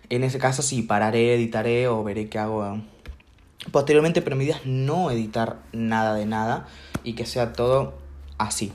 En 0.10 0.24
ese 0.24 0.40
caso 0.40 0.64
sí, 0.64 0.82
pararé, 0.82 1.36
editaré 1.36 1.88
o 1.88 2.04
veré 2.04 2.30
qué 2.30 2.40
hago 2.40 2.80
posteriormente. 3.72 4.24
Pero 4.24 4.36
mi 4.38 4.46
idea 4.46 4.56
es 4.56 4.66
no 4.66 5.12
editar 5.12 5.60
nada 5.72 6.16
de 6.16 6.26
nada 6.26 6.66
y 7.04 7.14
que 7.14 7.28
sea 7.28 7.54
todo 7.54 7.94
así. 8.40 8.74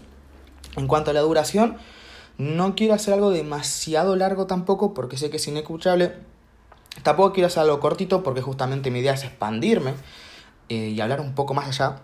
En 0.77 0.87
cuanto 0.87 1.11
a 1.11 1.15
la 1.15 1.23
duración, 1.23 1.77
no 2.39 2.77
quiero 2.77 2.95
hacer 2.95 3.15
algo 3.15 3.33
demasiado 3.33 4.15
largo 4.15 4.47
tampoco 4.47 4.95
porque 4.95 5.17
sé 5.17 5.29
que 5.29 5.39
es 5.39 5.49
inescuchable 5.49 6.31
Tampoco 7.03 7.33
quiero 7.33 7.47
hacer 7.47 7.63
algo 7.63 7.81
cortito 7.81 8.23
porque 8.23 8.43
justamente 8.43 8.91
mi 8.91 8.99
idea 8.99 9.15
es 9.15 9.25
expandirme 9.25 9.95
eh, 10.69 10.89
y 10.89 11.01
hablar 11.01 11.21
un 11.21 11.35
poco 11.35 11.55
más 11.55 11.69
allá 11.69 12.03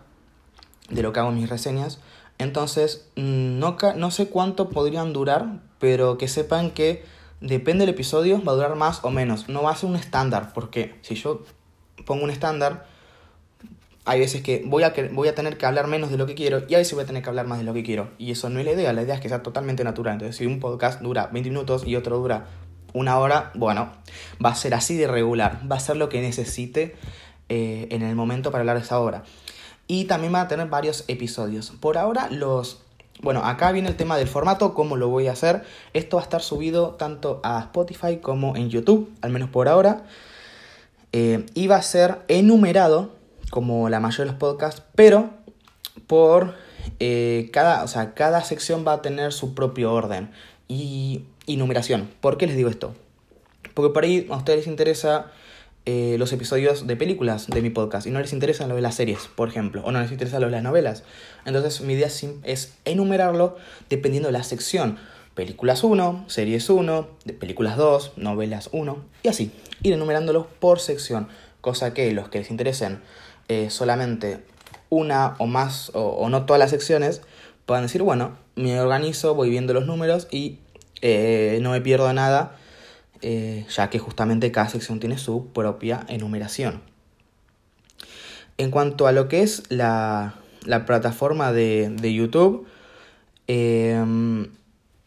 de 0.89 1.03
lo 1.03 1.13
que 1.13 1.21
hago 1.21 1.31
en 1.31 1.37
mis 1.37 1.49
reseñas. 1.49 2.01
Entonces, 2.39 3.09
mm, 3.17 3.59
no, 3.59 3.77
no 3.97 4.11
sé 4.11 4.29
cuánto 4.29 4.71
podrían 4.71 5.13
durar, 5.13 5.61
pero 5.79 6.19
que 6.19 6.29
sepan 6.29 6.71
que 6.71 7.05
depende 7.41 7.85
del 7.85 7.95
episodio, 7.95 8.43
va 8.43 8.53
a 8.53 8.55
durar 8.55 8.77
más 8.77 9.05
o 9.05 9.11
menos. 9.11 9.49
No 9.49 9.63
va 9.63 9.73
a 9.73 9.77
ser 9.77 9.91
un 9.91 9.97
estándar, 9.97 10.53
porque 10.53 10.95
si 11.03 11.15
yo 11.15 11.43
pongo 12.05 12.25
un 12.25 12.31
estándar, 12.31 12.87
hay 14.05 14.21
veces 14.21 14.43
que 14.43 14.63
voy 14.65 14.85
a, 14.85 14.95
voy 15.13 15.29
a 15.29 15.35
tener 15.35 15.59
que 15.59 15.67
hablar 15.67 15.89
menos 15.89 16.11
de 16.11 16.17
lo 16.17 16.27
que 16.27 16.35
quiero 16.35 16.63
y 16.69 16.75
a 16.75 16.79
veces 16.79 16.95
voy 16.95 17.03
a 17.03 17.07
tener 17.07 17.23
que 17.23 17.29
hablar 17.29 17.47
más 17.47 17.59
de 17.59 17.65
lo 17.65 17.75
que 17.75 17.83
quiero. 17.83 18.11
Y 18.19 18.31
eso 18.31 18.49
no 18.49 18.61
es 18.61 18.65
la 18.65 18.73
idea, 18.73 18.93
la 18.93 19.03
idea 19.03 19.17
es 19.17 19.21
que 19.21 19.29
sea 19.29 19.43
totalmente 19.43 19.83
natural. 19.83 20.15
Entonces, 20.15 20.37
si 20.37 20.47
un 20.47 20.61
podcast 20.61 21.01
dura 21.01 21.29
20 21.33 21.51
minutos 21.51 21.85
y 21.87 21.97
otro 21.97 22.19
dura 22.19 22.47
una 22.97 23.19
hora, 23.19 23.51
bueno, 23.55 23.93
va 24.45 24.51
a 24.51 24.55
ser 24.55 24.73
así 24.73 24.97
de 24.97 25.07
regular, 25.07 25.61
va 25.71 25.77
a 25.77 25.81
ser 25.81 25.99
lo 25.99 26.09
que 26.09 26.23
necesite 26.23 26.97
eh, 27.51 27.89
en 27.91 28.03
el 28.03 28.17
momento 28.17 28.51
para 28.51 28.63
hablar 28.63 28.79
de 28.79 28.85
esa 28.85 28.99
obra. 28.99 29.23
y 29.89 30.07
también 30.07 30.35
va 30.35 30.41
a 30.41 30.49
tener 30.49 30.67
varios 30.67 31.05
episodios. 31.07 31.71
Por 31.79 31.97
ahora 31.97 32.29
los... 32.31 32.83
Bueno, 33.23 33.45
acá 33.45 33.71
viene 33.71 33.89
el 33.89 33.97
tema 33.97 34.17
del 34.17 34.27
formato, 34.27 34.75
cómo 34.75 34.97
lo 34.97 35.09
voy 35.09 35.29
a 35.29 35.33
hacer. 35.33 35.65
Esto 35.95 36.17
va 36.17 36.23
a 36.23 36.25
estar 36.25 36.43
subido 36.43 36.97
tanto 36.97 37.41
a 37.45 37.61
Spotify 37.61 38.17
como 38.17 38.57
en 38.57 38.69
YouTube, 38.69 39.11
al 39.23 39.31
menos 39.31 39.49
por 39.49 39.69
ahora. 39.69 40.05
Eh, 41.13 41.47
y 41.55 41.67
va 41.67 41.77
a 41.77 41.83
ser 41.83 42.19
enumerado, 42.29 43.11
como 43.51 43.89
la 43.89 44.01
mayoría 44.01 44.25
de 44.25 44.31
los 44.33 44.41
podcasts, 44.41 44.83
pero 44.95 45.31
por 46.07 46.57
eh, 46.99 47.49
cada, 47.53 47.85
o 47.85 47.89
sea, 47.89 48.13
cada 48.15 48.43
sección 48.43 48.85
va 48.87 48.95
a 48.95 49.03
tener 49.03 49.33
su 49.33 49.55
propio 49.55 49.93
orden 49.93 50.31
y, 50.69 51.25
y 51.47 51.57
numeración. 51.57 52.11
¿Por 52.21 52.37
qué 52.37 52.47
les 52.47 52.57
digo 52.57 52.69
esto? 52.69 52.95
Porque 53.75 53.93
por 53.93 54.05
ahí 54.05 54.27
a 54.31 54.37
ustedes 54.37 54.61
les 54.61 54.67
interesa 54.67 55.33
eh, 55.89 56.17
los 56.19 56.33
episodios 56.33 56.89
de 56.89 56.97
películas 56.97 57.47
de 57.47 57.63
mi 57.63 57.71
podcast 57.71 58.09
y 58.09 58.11
no 58.11 58.19
les 58.21 58.33
interesa 58.33 58.67
lo 58.67 58.75
de 58.75 58.83
las 58.83 58.97
series, 58.97 59.29
por 59.37 59.49
ejemplo, 59.49 59.83
o 59.85 59.93
no 59.93 60.01
les 60.01 60.11
interesa 60.11 60.41
lo 60.41 60.47
de 60.47 60.53
las 60.53 60.65
novelas. 60.65 61.05
Entonces 61.45 61.81
mi 61.81 61.93
idea 61.93 62.09
es 62.43 62.75
enumerarlo 62.85 63.57
dependiendo 63.89 64.29
de 64.29 64.33
la 64.33 64.43
sección. 64.43 64.99
Películas 65.35 65.85
1, 65.85 66.25
series 66.27 66.69
1, 66.71 67.09
películas 67.39 67.77
2, 67.77 68.15
novelas 68.17 68.69
1 68.73 69.05
y 69.23 69.29
así. 69.29 69.53
Ir 69.83 69.93
enumerándolos 69.93 70.47
por 70.59 70.81
sección, 70.81 71.29
cosa 71.61 71.95
que 71.95 72.11
los 72.13 72.29
que 72.31 72.39
les 72.39 72.51
interesen 72.51 73.01
eh, 73.49 73.71
solamente 73.71 74.41
una 74.89 75.37
o 75.39 75.47
más 75.47 75.91
o, 75.95 76.01
o, 76.01 76.29
no 76.31 76.47
todas 76.47 76.59
las 76.59 76.71
secciones 76.71 77.23
puedan 77.65 77.85
decir, 77.85 78.03
bueno, 78.03 78.37
me 78.57 78.81
organizo, 78.81 79.37
voy 79.37 79.51
viendo 79.51 79.73
los 79.73 79.87
números 79.87 80.27
y 80.33 80.59
eh, 81.03 81.59
no 81.63 81.71
me 81.71 81.81
pierdo 81.81 82.13
nada 82.13 82.57
eh, 83.23 83.65
ya 83.69 83.89
que 83.89 83.99
justamente 83.99 84.53
cada 84.53 84.69
sección 84.69 85.01
tiene 85.01 85.19
su 85.19 85.49
propia 85.49 86.05
enumeración. 86.09 86.83
En 88.59 88.71
cuanto 88.71 89.07
a 89.07 89.13
lo 89.13 89.29
que 89.29 89.43
es 89.43 89.65
la, 89.69 90.35
plataforma 90.87 91.53
de, 91.53 92.15
YouTube, 92.15 92.67
em, 93.47 94.49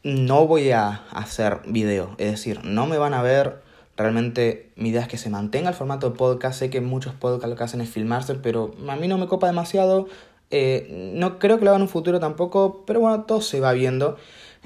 no 0.03 0.47
voy 0.47 0.71
a 0.71 1.03
hacer 1.11 1.61
video, 1.67 2.15
es 2.17 2.31
decir, 2.31 2.63
no 2.63 2.87
me 2.87 2.97
van 2.97 3.13
a 3.13 3.21
ver 3.21 3.61
realmente 3.99 4.71
mi 4.77 4.89
idea 4.89 5.01
es 5.01 5.07
que 5.09 5.17
se 5.17 5.29
mantenga 5.29 5.69
el 5.69 5.75
formato 5.75 6.09
de 6.09 6.15
podcast. 6.15 6.59
Sé 6.59 6.69
que 6.69 6.79
muchos 6.79 7.13
podcasts 7.13 7.49
lo 7.49 7.55
que 7.57 7.63
hacen 7.63 7.81
es 7.81 7.89
filmarse, 7.89 8.35
pero 8.35 8.71
a 8.87 8.95
mí 8.95 9.07
no 9.07 9.17
me 9.17 9.27
copa 9.27 9.47
demasiado. 9.47 10.07
Eh, 10.51 11.11
no 11.15 11.37
creo 11.37 11.59
que 11.59 11.65
lo 11.65 11.71
hagan 11.71 11.81
en 11.81 11.87
un 11.87 11.89
futuro 11.89 12.19
tampoco, 12.19 12.85
pero 12.87 13.01
bueno, 13.01 13.23
todo 13.23 13.41
se 13.41 13.59
va 13.59 13.73
viendo. 13.73 14.17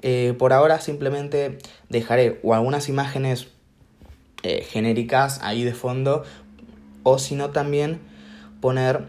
Eh, 0.05 0.35
por 0.37 0.51
ahora 0.51 0.81
simplemente 0.81 1.59
dejaré 1.87 2.41
o 2.43 2.53
algunas 2.53 2.89
imágenes 2.89 3.47
eh, 4.43 4.61
genéricas 4.69 5.39
ahí 5.41 5.63
de 5.63 5.73
fondo 5.73 6.25
o 7.03 7.19
si 7.19 7.35
no 7.35 7.51
también 7.51 8.01
poner 8.59 9.07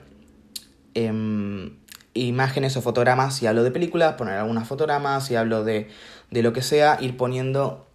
em, 0.94 1.72
imágenes 2.14 2.76
o 2.76 2.80
fotogramas 2.80 3.34
si 3.34 3.48
hablo 3.48 3.64
de 3.64 3.72
películas, 3.72 4.14
poner 4.14 4.34
algunas 4.34 4.68
fotogramas, 4.68 5.26
si 5.26 5.34
hablo 5.34 5.64
de, 5.64 5.88
de 6.30 6.42
lo 6.44 6.52
que 6.52 6.62
sea, 6.62 6.96
ir 7.00 7.16
poniendo 7.16 7.88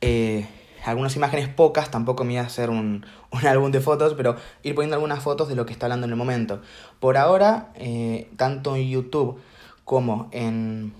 eh, 0.00 0.48
algunas 0.84 1.14
imágenes 1.14 1.48
pocas, 1.48 1.88
tampoco 1.92 2.24
me 2.24 2.30
voy 2.30 2.38
a 2.38 2.42
hacer 2.42 2.68
un, 2.68 3.06
un, 3.30 3.46
álbum 3.46 3.70
de 3.70 3.80
fotos, 3.80 4.14
pero 4.14 4.34
ir 4.64 4.74
poniendo 4.74 4.96
algunas 4.96 5.22
fotos 5.22 5.48
de 5.48 5.54
lo 5.54 5.66
que 5.66 5.72
está 5.72 5.86
hablando 5.86 6.06
en 6.06 6.10
el 6.10 6.16
momento. 6.16 6.62
Por 6.98 7.16
ahora, 7.16 7.68
tanto 8.36 8.74
en 8.74 8.88
YouTube 8.88 9.40
como 9.84 10.28
en 10.32 10.92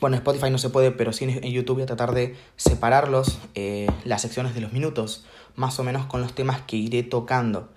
bueno, 0.00 0.16
Spotify 0.16 0.50
no 0.50 0.58
se 0.58 0.70
puede, 0.70 0.90
pero 0.90 1.12
sí 1.12 1.24
en 1.24 1.52
YouTube 1.52 1.76
voy 1.76 1.82
a 1.84 1.86
tratar 1.86 2.12
de 2.12 2.36
separarlos, 2.56 3.38
eh, 3.54 3.86
las 4.04 4.22
secciones 4.22 4.54
de 4.54 4.60
los 4.60 4.72
minutos, 4.72 5.24
más 5.54 5.78
o 5.78 5.84
menos 5.84 6.06
con 6.06 6.20
los 6.20 6.34
temas 6.34 6.60
que 6.62 6.76
iré 6.76 7.02
tocando. 7.02 7.68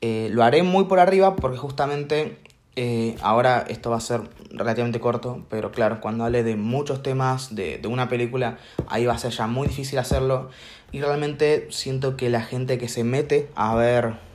Eh, 0.00 0.28
lo 0.32 0.44
haré 0.44 0.62
muy 0.62 0.84
por 0.84 1.00
arriba 1.00 1.36
porque 1.36 1.58
justamente 1.58 2.38
eh, 2.76 3.16
ahora 3.20 3.64
esto 3.68 3.90
va 3.90 3.96
a 3.96 4.00
ser 4.00 4.22
relativamente 4.50 5.00
corto, 5.00 5.44
pero 5.50 5.72
claro, 5.72 6.00
cuando 6.00 6.24
hable 6.24 6.42
de 6.42 6.56
muchos 6.56 7.02
temas 7.02 7.54
de, 7.54 7.78
de, 7.78 7.88
una 7.88 8.08
película, 8.08 8.58
ahí 8.88 9.06
va 9.06 9.14
a 9.14 9.18
ser 9.18 9.32
ya 9.32 9.46
muy 9.46 9.68
difícil 9.68 9.98
hacerlo. 9.98 10.50
Y 10.92 11.00
realmente 11.00 11.66
siento 11.70 12.16
que 12.16 12.30
la 12.30 12.40
gente 12.40 12.78
que 12.78 12.88
se 12.88 13.04
mete 13.04 13.50
a 13.54 13.74
ver 13.74 14.27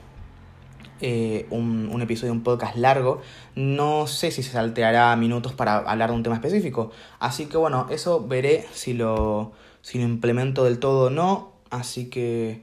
eh, 1.06 1.48
un, 1.50 2.02
episodio 2.02 2.32
un 2.32 2.44
podcast 2.44 2.78
largo, 2.78 3.22
no 3.56 4.08
sé 4.08 4.32
si 4.32 4.42
se 4.42 4.52
salteará 4.52 5.14
minutos 5.18 5.52
para 5.52 5.80
hablar 5.80 6.12
de 6.12 6.16
un 6.16 6.24
tema 6.24 6.36
específico. 6.36 6.92
Así 7.20 7.48
que 7.48 7.58
bueno, 7.58 7.88
eso 7.92 8.26
veré 8.26 8.66
si 8.72 8.94
lo, 8.94 9.52
si 9.82 9.98
lo 9.98 10.06
implemento 10.06 10.64
del 10.64 10.80
todo 10.80 11.08
o 11.08 11.10
no. 11.10 11.52
Así 11.72 12.10
que 12.10 12.62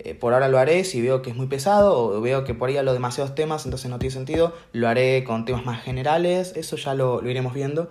eh, 0.00 0.14
por 0.14 0.34
ahora 0.34 0.48
lo 0.48 0.58
haré. 0.58 0.84
Si 0.84 1.00
veo 1.00 1.22
que 1.22 1.30
es 1.30 1.36
muy 1.36 1.46
pesado 1.46 1.98
o 1.98 2.20
veo 2.20 2.44
que 2.44 2.52
por 2.52 2.68
ahí 2.68 2.76
hablo 2.76 2.92
demasiados 2.92 3.34
temas, 3.34 3.64
entonces 3.64 3.90
no 3.90 3.98
tiene 3.98 4.12
sentido, 4.12 4.54
lo 4.74 4.86
haré 4.86 5.24
con 5.24 5.46
temas 5.46 5.64
más 5.64 5.82
generales. 5.82 6.52
Eso 6.56 6.76
ya 6.76 6.92
lo, 6.92 7.22
lo 7.22 7.30
iremos 7.30 7.54
viendo 7.54 7.88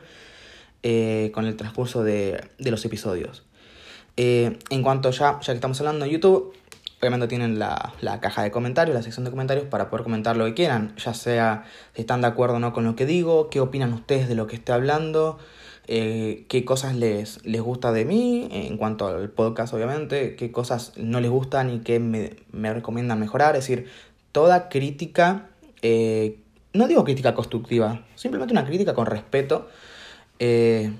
eh, 0.83 1.31
con 1.33 1.45
el 1.45 1.55
transcurso 1.55 2.03
de, 2.03 2.39
de 2.59 2.69
los 2.69 2.85
episodios. 2.85 3.45
En 4.15 4.83
cuanto 4.83 5.09
ya, 5.09 5.39
ya 5.39 5.53
que 5.53 5.57
estamos 5.57 5.79
hablando 5.79 6.05
de 6.05 6.11
YouTube, 6.11 6.53
Obviamente 6.99 7.27
tienen 7.27 7.59
la, 7.59 7.93
la, 8.01 8.19
caja 8.19 8.41
de 8.41 8.49
comentarios, 8.49 8.95
la 8.95 9.03
sección 9.03 9.23
de 9.23 9.29
comentarios 9.29 9.67
para 9.67 9.89
poder 9.89 10.03
comentar 10.03 10.35
lo 10.35 10.45
que 10.45 10.55
quieran, 10.55 10.95
ya 10.97 11.13
sea 11.13 11.65
si 11.93 12.01
están 12.01 12.21
de 12.21 12.27
acuerdo 12.27 12.55
o 12.55 12.59
no 12.59 12.73
con 12.73 12.85
lo 12.85 12.95
que 12.95 13.05
digo, 13.05 13.49
qué 13.49 13.59
opinan 13.59 13.93
ustedes 13.93 14.27
de 14.27 14.33
lo 14.33 14.47
que 14.47 14.55
esté 14.55 14.71
hablando, 14.71 15.37
eh, 15.87 16.45
qué 16.49 16.65
cosas 16.65 16.95
les, 16.95 17.45
les 17.45 17.61
gusta 17.61 17.91
de 17.91 18.03
mí, 18.03 18.47
en 18.51 18.77
cuanto 18.77 19.07
al 19.07 19.29
podcast 19.29 19.73
obviamente, 19.73 20.35
qué 20.35 20.51
cosas 20.51 20.93
no 20.97 21.21
les 21.21 21.29
gustan 21.29 21.69
y 21.69 21.79
qué 21.79 21.99
me, 21.99 22.35
me 22.51 22.73
recomiendan 22.73 23.19
mejorar, 23.19 23.55
es 23.55 23.67
decir, 23.67 23.87
toda 24.31 24.67
crítica, 24.67 25.47
eh, 25.81 26.39
no 26.73 26.87
digo 26.87 27.03
crítica 27.03 27.33
constructiva, 27.33 28.05
simplemente 28.15 28.53
una 28.53 28.65
crítica 28.65 28.93
con 28.93 29.05
respeto 29.05 29.69
eh, 30.39 30.91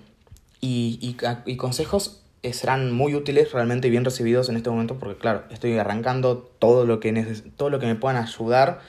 y, 0.62 1.16
y, 1.46 1.58
consejos 1.58 2.22
serán 2.54 2.92
muy 2.92 3.16
útiles, 3.16 3.52
realmente 3.52 3.90
bien 3.90 4.06
recibidos 4.06 4.50
en 4.50 4.58
este 4.58 4.70
momento, 4.70 4.96
porque 4.96 5.18
claro, 5.18 5.44
estoy 5.50 5.78
arrancando 5.78 6.50
todo 6.60 6.86
lo 6.86 7.00
que, 7.00 7.12
neces 7.12 7.44
todo 7.56 7.70
lo 7.70 7.80
que 7.80 7.86
me 7.86 7.96
puedan 7.96 8.22
ayudar, 8.22 8.80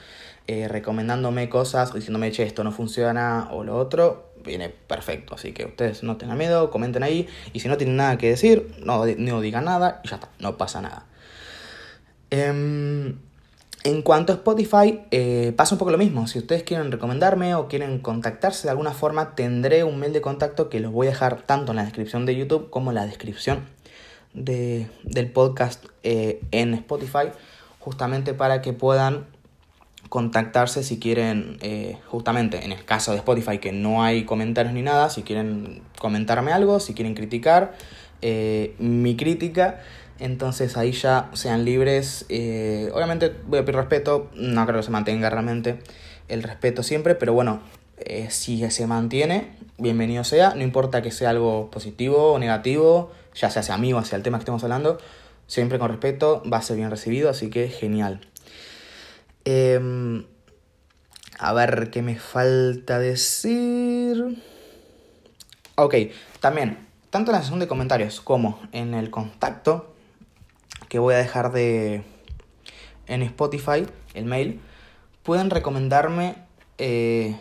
eh, 0.47 0.67
recomendándome 0.67 1.49
cosas, 1.49 1.93
diciéndome, 1.93 2.31
che, 2.31 2.43
esto 2.43 2.63
no 2.63 2.71
funciona 2.71 3.49
o 3.51 3.63
lo 3.63 3.77
otro, 3.77 4.31
viene 4.43 4.69
perfecto. 4.69 5.35
Así 5.35 5.51
que 5.51 5.65
ustedes 5.65 6.03
no 6.03 6.17
tengan 6.17 6.37
miedo, 6.37 6.71
comenten 6.71 7.03
ahí, 7.03 7.27
y 7.53 7.59
si 7.59 7.67
no 7.67 7.77
tienen 7.77 7.97
nada 7.97 8.17
que 8.17 8.29
decir, 8.29 8.75
no, 8.83 9.05
no 9.05 9.41
digan 9.41 9.65
nada, 9.65 10.01
y 10.03 10.09
ya 10.09 10.15
está, 10.15 10.29
no 10.39 10.57
pasa 10.57 10.81
nada. 10.81 11.05
Eh, 12.31 13.13
en 13.83 14.01
cuanto 14.01 14.33
a 14.33 14.35
Spotify, 14.35 15.01
eh, 15.11 15.53
pasa 15.55 15.75
un 15.75 15.79
poco 15.79 15.91
lo 15.91 15.97
mismo. 15.97 16.27
Si 16.27 16.37
ustedes 16.37 16.63
quieren 16.63 16.91
recomendarme 16.91 17.55
o 17.55 17.67
quieren 17.67 17.99
contactarse 17.99 18.67
de 18.67 18.71
alguna 18.71 18.91
forma, 18.91 19.35
tendré 19.35 19.83
un 19.85 19.99
mail 19.99 20.11
de 20.11 20.21
contacto 20.21 20.69
que 20.69 20.79
los 20.79 20.91
voy 20.91 21.07
a 21.07 21.11
dejar 21.11 21.43
tanto 21.43 21.71
en 21.71 21.77
la 21.77 21.83
descripción 21.83 22.25
de 22.25 22.35
YouTube 22.35 22.69
como 22.69 22.91
en 22.91 22.95
la 22.95 23.05
descripción 23.05 23.61
de, 24.33 24.87
del 25.03 25.31
podcast 25.31 25.85
eh, 26.03 26.41
en 26.51 26.73
Spotify, 26.73 27.29
justamente 27.79 28.33
para 28.33 28.61
que 28.61 28.73
puedan 28.73 29.27
contactarse 30.09 30.83
si 30.83 30.99
quieren, 30.99 31.57
eh, 31.61 31.99
justamente 32.07 32.65
en 32.65 32.73
el 32.73 32.83
caso 32.83 33.11
de 33.11 33.17
Spotify 33.17 33.59
que 33.59 33.71
no 33.71 34.03
hay 34.03 34.25
comentarios 34.25 34.73
ni 34.73 34.81
nada, 34.81 35.09
si 35.09 35.23
quieren 35.23 35.83
comentarme 35.99 36.51
algo, 36.51 36.79
si 36.79 36.93
quieren 36.93 37.13
criticar 37.13 37.75
mi 38.79 39.15
crítica 39.15 39.79
entonces 40.19 40.77
ahí 40.77 40.91
ya 40.91 41.29
sean 41.33 41.65
libres. 41.65 42.25
Eh, 42.29 42.89
obviamente 42.93 43.33
voy 43.47 43.59
a 43.59 43.65
pedir 43.65 43.77
respeto, 43.77 44.29
no 44.35 44.65
creo 44.65 44.77
que 44.77 44.83
se 44.83 44.91
mantenga 44.91 45.29
realmente 45.29 45.79
el 46.27 46.43
respeto 46.43 46.83
siempre, 46.83 47.15
pero 47.15 47.33
bueno, 47.33 47.61
eh, 47.97 48.27
si 48.29 48.69
se 48.69 48.87
mantiene, 48.87 49.51
bienvenido 49.77 50.23
sea, 50.23 50.53
no 50.55 50.63
importa 50.63 51.01
que 51.01 51.11
sea 51.11 51.31
algo 51.31 51.71
positivo 51.71 52.33
o 52.33 52.39
negativo, 52.39 53.11
ya 53.33 53.49
sea 53.49 53.61
hacia 53.61 53.77
mí 53.77 53.93
o 53.93 53.97
hacia 53.97 54.15
el 54.15 54.23
tema 54.23 54.37
que 54.37 54.43
estemos 54.43 54.63
hablando, 54.63 54.99
siempre 55.47 55.79
con 55.79 55.89
respeto 55.89 56.43
va 56.51 56.57
a 56.57 56.61
ser 56.61 56.77
bien 56.77 56.91
recibido, 56.91 57.29
así 57.29 57.49
que 57.49 57.67
genial. 57.69 58.21
Eh, 59.45 60.23
a 61.39 61.53
ver, 61.53 61.89
¿qué 61.89 62.01
me 62.01 62.19
falta 62.19 62.99
decir? 62.99 64.43
Ok, 65.75 65.95
también, 66.41 66.89
tanto 67.09 67.31
en 67.31 67.37
la 67.37 67.41
sesión 67.41 67.59
de 67.59 67.67
comentarios 67.67 68.19
como 68.19 68.59
en 68.73 68.93
el 68.93 69.09
contacto, 69.09 69.88
que 70.89 70.99
voy 70.99 71.13
a 71.13 71.17
dejar 71.17 71.51
de 71.51 72.03
en 73.07 73.21
Spotify, 73.23 73.85
el 74.13 74.25
mail, 74.25 74.59
pueden 75.23 75.49
recomendarme 75.49 76.35
eh, 76.77 77.35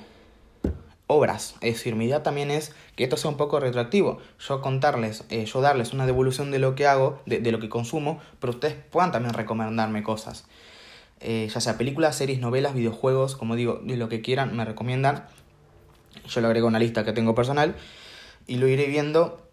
obras. 1.06 1.56
Es 1.60 1.74
decir, 1.74 1.96
mi 1.96 2.06
idea 2.06 2.22
también 2.22 2.50
es 2.50 2.74
que 2.96 3.04
esto 3.04 3.16
sea 3.16 3.30
un 3.30 3.36
poco 3.36 3.60
retroactivo. 3.60 4.18
Yo 4.38 4.60
contarles, 4.60 5.24
eh, 5.30 5.44
yo 5.46 5.60
darles 5.60 5.92
una 5.92 6.06
devolución 6.06 6.50
de 6.50 6.58
lo 6.58 6.74
que 6.74 6.86
hago, 6.86 7.20
de, 7.26 7.50
lo 7.50 7.60
que 7.60 7.68
consumo, 7.68 8.20
pero 8.40 8.52
ustedes 8.52 8.74
puedan 8.74 9.12
también 9.12 9.34
recomendarme 9.34 10.02
cosas. 10.02 10.46
Eh, 11.20 11.48
ya 11.52 11.60
sea 11.60 11.76
películas, 11.76 12.16
series, 12.16 12.40
novelas, 12.40 12.74
videojuegos, 12.74 13.34
como 13.34 13.56
digo, 13.56 13.80
de 13.82 13.96
lo 13.96 14.08
que 14.08 14.20
quieran, 14.20 14.56
me 14.56 14.64
recomiendan. 14.64 15.26
Yo 16.28 16.40
lo 16.40 16.46
agrego 16.46 16.66
a 16.66 16.70
una 16.70 16.78
lista 16.78 17.04
que 17.04 17.12
tengo 17.12 17.34
personal 17.34 17.74
y 18.46 18.56
lo 18.56 18.68
iré 18.68 18.86
viendo 18.86 19.47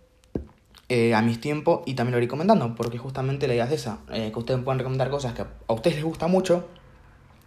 eh, 0.89 1.13
a 1.15 1.22
mis 1.22 1.39
tiempos 1.39 1.82
y 1.86 1.96
también 1.96 2.13
lo 2.13 2.18
iré 2.20 2.27
comentando, 2.27 2.75
porque 2.75 2.98
justamente 2.98 3.48
la 3.48 3.56
idea 3.56 3.65
es 3.65 3.72
esa, 3.72 4.00
eh, 4.12 4.32
que 4.32 4.39
ustedes 4.39 4.62
puedan 4.62 4.80
recomendar 4.80 5.10
cosas 5.10 5.34
que 5.34 5.42
a 5.42 5.74
ustedes 5.74 5.98
les 5.98 6.06
gusta 6.06 6.27
mucho 6.27 6.68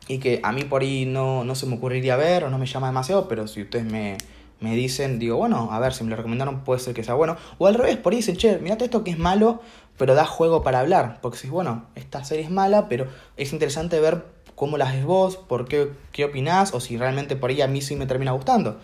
y 0.09 0.19
que 0.19 0.41
a 0.43 0.53
mí 0.53 0.65
por 0.65 0.83
ahí 0.83 1.07
no, 1.07 1.45
no 1.45 1.55
se 1.55 1.67
me 1.67 1.77
ocurriría 1.77 2.17
ver 2.17 2.45
o 2.45 2.51
no 2.51 2.59
me 2.59 2.67
llama 2.67 2.89
demasiado, 2.89 3.29
pero 3.29 3.47
si 3.47 3.63
ustedes 3.63 3.85
me, 3.85 4.17
me 4.61 4.75
dicen, 4.75 5.19
digo, 5.19 5.37
bueno, 5.37 5.69
a 5.71 5.79
ver, 5.79 5.93
si 5.93 6.03
me 6.03 6.11
lo 6.11 6.17
recomendaron 6.17 6.65
puede 6.65 6.81
ser 6.81 6.95
que 6.95 7.05
sea 7.05 7.15
bueno. 7.15 7.37
O 7.59 7.67
al 7.67 7.75
revés, 7.75 7.97
por 7.97 8.13
ahí 8.13 8.19
dicen, 8.19 8.37
che, 8.37 8.59
mirate 8.59 8.85
esto 8.85 9.05
que 9.05 9.11
es 9.11 9.19
malo, 9.19 9.61
pero 9.97 10.15
da 10.15 10.25
juego 10.25 10.63
para 10.63 10.81
hablar. 10.81 11.21
Porque 11.21 11.39
si, 11.39 11.49
bueno, 11.49 11.87
esta 11.95 12.25
serie 12.25 12.45
es 12.45 12.51
mala, 12.51 12.89
pero 12.89 13.07
es 13.37 13.53
interesante 13.53 14.01
ver 14.01 14.25
cómo 14.55 14.77
las 14.77 14.93
ves 14.93 15.05
vos, 15.05 15.37
por 15.37 15.67
qué, 15.69 15.91
qué 16.11 16.25
opinás, 16.25 16.75
o 16.75 16.81
si 16.81 16.97
realmente 16.97 17.37
por 17.37 17.51
ahí 17.51 17.61
a 17.61 17.69
mí 17.69 17.81
sí 17.81 17.95
me 17.95 18.07
termina 18.07 18.33
gustando. 18.33 18.79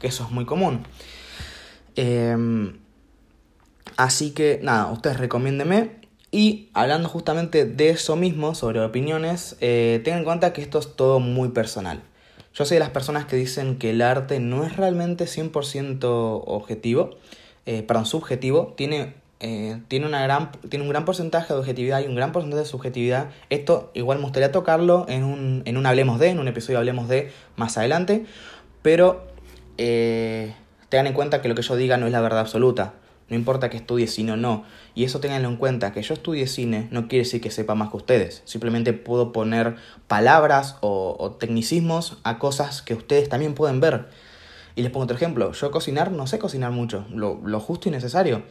Que 0.00 0.08
eso 0.08 0.24
es 0.24 0.30
muy 0.30 0.44
común. 0.46 0.84
Em, 1.94 2.78
así 3.96 4.32
que, 4.32 4.60
nada, 4.62 4.90
ustedes 4.90 5.18
recomiéndeme. 5.18 6.00
Y 6.32 6.68
hablando 6.74 7.08
justamente 7.08 7.64
de 7.64 7.90
eso 7.90 8.16
mismo, 8.16 8.54
sobre 8.54 8.80
opiniones, 8.80 9.56
eh, 9.60 10.00
tengan 10.04 10.20
en 10.20 10.24
cuenta 10.24 10.52
que 10.52 10.62
esto 10.62 10.78
es 10.78 10.94
todo 10.94 11.18
muy 11.18 11.48
personal. 11.48 12.02
Yo 12.54 12.64
soy 12.64 12.76
de 12.76 12.80
las 12.80 12.90
personas 12.90 13.26
que 13.26 13.36
dicen 13.36 13.78
que 13.78 13.90
el 13.90 14.02
arte 14.02 14.40
no 14.40 14.64
es 14.64 14.76
realmente 14.76 15.26
100% 15.26 16.42
objetivo, 16.46 17.10
eh, 17.66 17.82
perdón, 17.82 18.06
subjetivo, 18.06 18.74
tiene, 18.76 19.14
eh, 19.38 19.80
tiene, 19.86 20.06
una 20.06 20.22
gran, 20.22 20.50
tiene 20.68 20.84
un 20.84 20.88
gran 20.88 21.04
porcentaje 21.04 21.52
de 21.52 21.60
objetividad 21.60 22.00
y 22.02 22.06
un 22.06 22.16
gran 22.16 22.32
porcentaje 22.32 22.62
de 22.62 22.68
subjetividad. 22.68 23.30
Esto 23.50 23.92
igual 23.94 24.18
me 24.18 24.24
gustaría 24.24 24.50
tocarlo 24.50 25.06
en 25.08 25.22
un, 25.24 25.62
en 25.64 25.76
un 25.76 25.86
Hablemos 25.86 26.18
de, 26.18 26.28
en 26.28 26.40
un 26.40 26.48
episodio 26.48 26.78
Hablemos 26.78 27.08
de 27.08 27.30
más 27.56 27.78
adelante, 27.78 28.26
pero 28.82 29.28
eh, 29.78 30.54
tengan 30.88 31.06
en 31.06 31.12
cuenta 31.12 31.40
que 31.40 31.48
lo 31.48 31.54
que 31.54 31.62
yo 31.62 31.76
diga 31.76 31.96
no 31.96 32.06
es 32.06 32.12
la 32.12 32.20
verdad 32.20 32.40
absoluta. 32.40 32.94
No 33.30 33.36
importa 33.36 33.70
que 33.70 33.76
estudie 33.76 34.08
cine 34.08 34.32
o 34.32 34.36
no. 34.36 34.64
Y 34.94 35.04
eso 35.04 35.20
tenganlo 35.20 35.48
en 35.48 35.56
cuenta, 35.56 35.92
que 35.92 36.02
yo 36.02 36.14
estudie 36.14 36.48
cine 36.48 36.88
no 36.90 37.06
quiere 37.06 37.24
decir 37.24 37.40
que 37.40 37.52
sepa 37.52 37.76
más 37.76 37.90
que 37.90 37.96
ustedes. 37.96 38.42
Simplemente 38.44 38.92
puedo 38.92 39.32
poner 39.32 39.76
palabras 40.08 40.76
o, 40.80 41.36
tecnicismos 41.38 42.18
a 42.24 42.40
cosas 42.40 42.82
que 42.82 42.94
ustedes 42.94 43.28
también 43.28 43.54
pueden 43.54 43.80
ver. 43.80 44.08
Y 44.74 44.82
les 44.82 44.90
pongo 44.90 45.04
otro 45.04 45.16
ejemplo. 45.16 45.52
Yo 45.52 45.70
cocinar 45.70 46.10
no 46.10 46.26
sé 46.26 46.40
cocinar 46.40 46.72
mucho, 46.72 47.06
lo, 47.14 47.60
justo 47.60 47.88
y 47.88 47.92
necesario. 47.92 48.42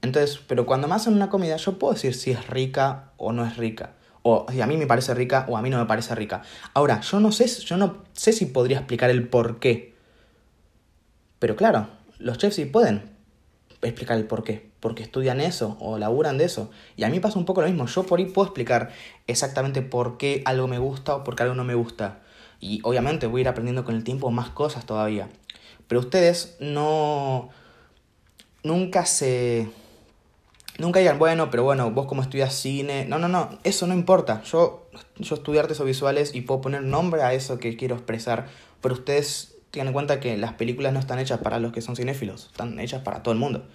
Entonces, 0.00 0.40
pero 0.46 0.64
cuando 0.64 0.88
me 0.88 0.94
hacen 0.94 1.12
una 1.12 1.28
comida, 1.28 1.56
yo 1.56 1.78
puedo 1.78 1.92
decir 1.92 2.14
si 2.14 2.30
es 2.30 2.46
rica 2.48 3.12
o 3.18 3.32
no 3.32 3.44
es 3.44 3.58
rica. 3.58 3.92
O 4.22 4.46
a 4.48 4.66
mí 4.66 4.76
me 4.78 4.86
parece 4.86 5.12
rica 5.12 5.44
o 5.48 5.58
a 5.58 5.62
mí 5.62 5.68
no 5.68 5.78
me 5.78 5.86
parece 5.86 6.14
rica. 6.14 6.42
Ahora, 6.72 7.02
yo 7.02 7.20
no 7.20 7.32
sé, 7.32 7.46
yo 7.46 7.76
no 7.76 7.98
sé 8.14 8.32
si 8.32 8.46
podría 8.46 8.78
explicar 8.78 9.10
el 9.10 9.28
por 9.28 9.58
qué. 9.58 9.94
Pero 11.38 11.54
claro, 11.54 11.88
los 12.18 12.38
chefs 12.38 12.56
sí 12.56 12.64
pueden 12.64 13.11
explicar 13.88 14.16
el 14.16 14.26
por 14.26 14.44
qué. 14.44 14.70
Porque 14.80 15.02
estudian 15.02 15.40
eso 15.40 15.76
o 15.80 15.98
laburan 15.98 16.38
de 16.38 16.44
eso. 16.44 16.70
Y 16.96 17.04
a 17.04 17.08
mí 17.08 17.20
pasa 17.20 17.38
un 17.38 17.44
poco 17.44 17.60
lo 17.60 17.68
mismo. 17.68 17.86
Yo 17.86 18.04
por 18.04 18.18
ahí 18.18 18.26
puedo 18.26 18.46
explicar 18.46 18.90
exactamente 19.26 19.82
por 19.82 20.16
qué 20.18 20.42
algo 20.44 20.68
me 20.68 20.78
gusta 20.78 21.16
o 21.16 21.24
por 21.24 21.36
qué 21.36 21.42
algo 21.44 21.54
no 21.54 21.64
me 21.64 21.74
gusta. 21.74 22.20
Y 22.60 22.80
obviamente 22.84 23.26
voy 23.26 23.40
a 23.40 23.42
ir 23.42 23.48
aprendiendo 23.48 23.84
con 23.84 23.94
el 23.94 24.04
tiempo 24.04 24.30
más 24.30 24.50
cosas 24.50 24.86
todavía. 24.86 25.28
Pero 25.88 26.00
ustedes 26.00 26.56
no... 26.60 27.50
Nunca 28.62 29.04
se... 29.04 29.68
Nunca 30.78 31.00
digan, 31.00 31.18
bueno, 31.18 31.50
pero 31.50 31.64
bueno, 31.64 31.90
vos 31.90 32.06
como 32.06 32.22
estudias 32.22 32.54
cine. 32.54 33.04
No, 33.04 33.18
no, 33.18 33.28
no, 33.28 33.58
eso 33.62 33.86
no 33.86 33.94
importa. 33.94 34.42
Yo, 34.44 34.88
yo 35.18 35.34
estudio 35.34 35.60
artes 35.60 35.80
o 35.80 35.84
visuales 35.84 36.34
y 36.34 36.42
puedo 36.42 36.60
poner 36.60 36.82
nombre 36.82 37.22
a 37.22 37.34
eso 37.34 37.58
que 37.58 37.76
quiero 37.76 37.96
expresar. 37.96 38.48
Pero 38.80 38.94
ustedes 38.94 39.51
tengan 39.72 39.88
en 39.88 39.92
cuenta 39.94 40.20
que 40.20 40.36
las 40.36 40.52
películas 40.52 40.92
no 40.92 41.00
están 41.00 41.18
hechas 41.18 41.40
para 41.40 41.58
los 41.58 41.72
que 41.72 41.80
son 41.80 41.96
cinéfilos, 41.96 42.46
están 42.52 42.78
hechas 42.78 43.00
para 43.02 43.22
todo 43.22 43.32
el 43.32 43.40
mundo. 43.40 43.66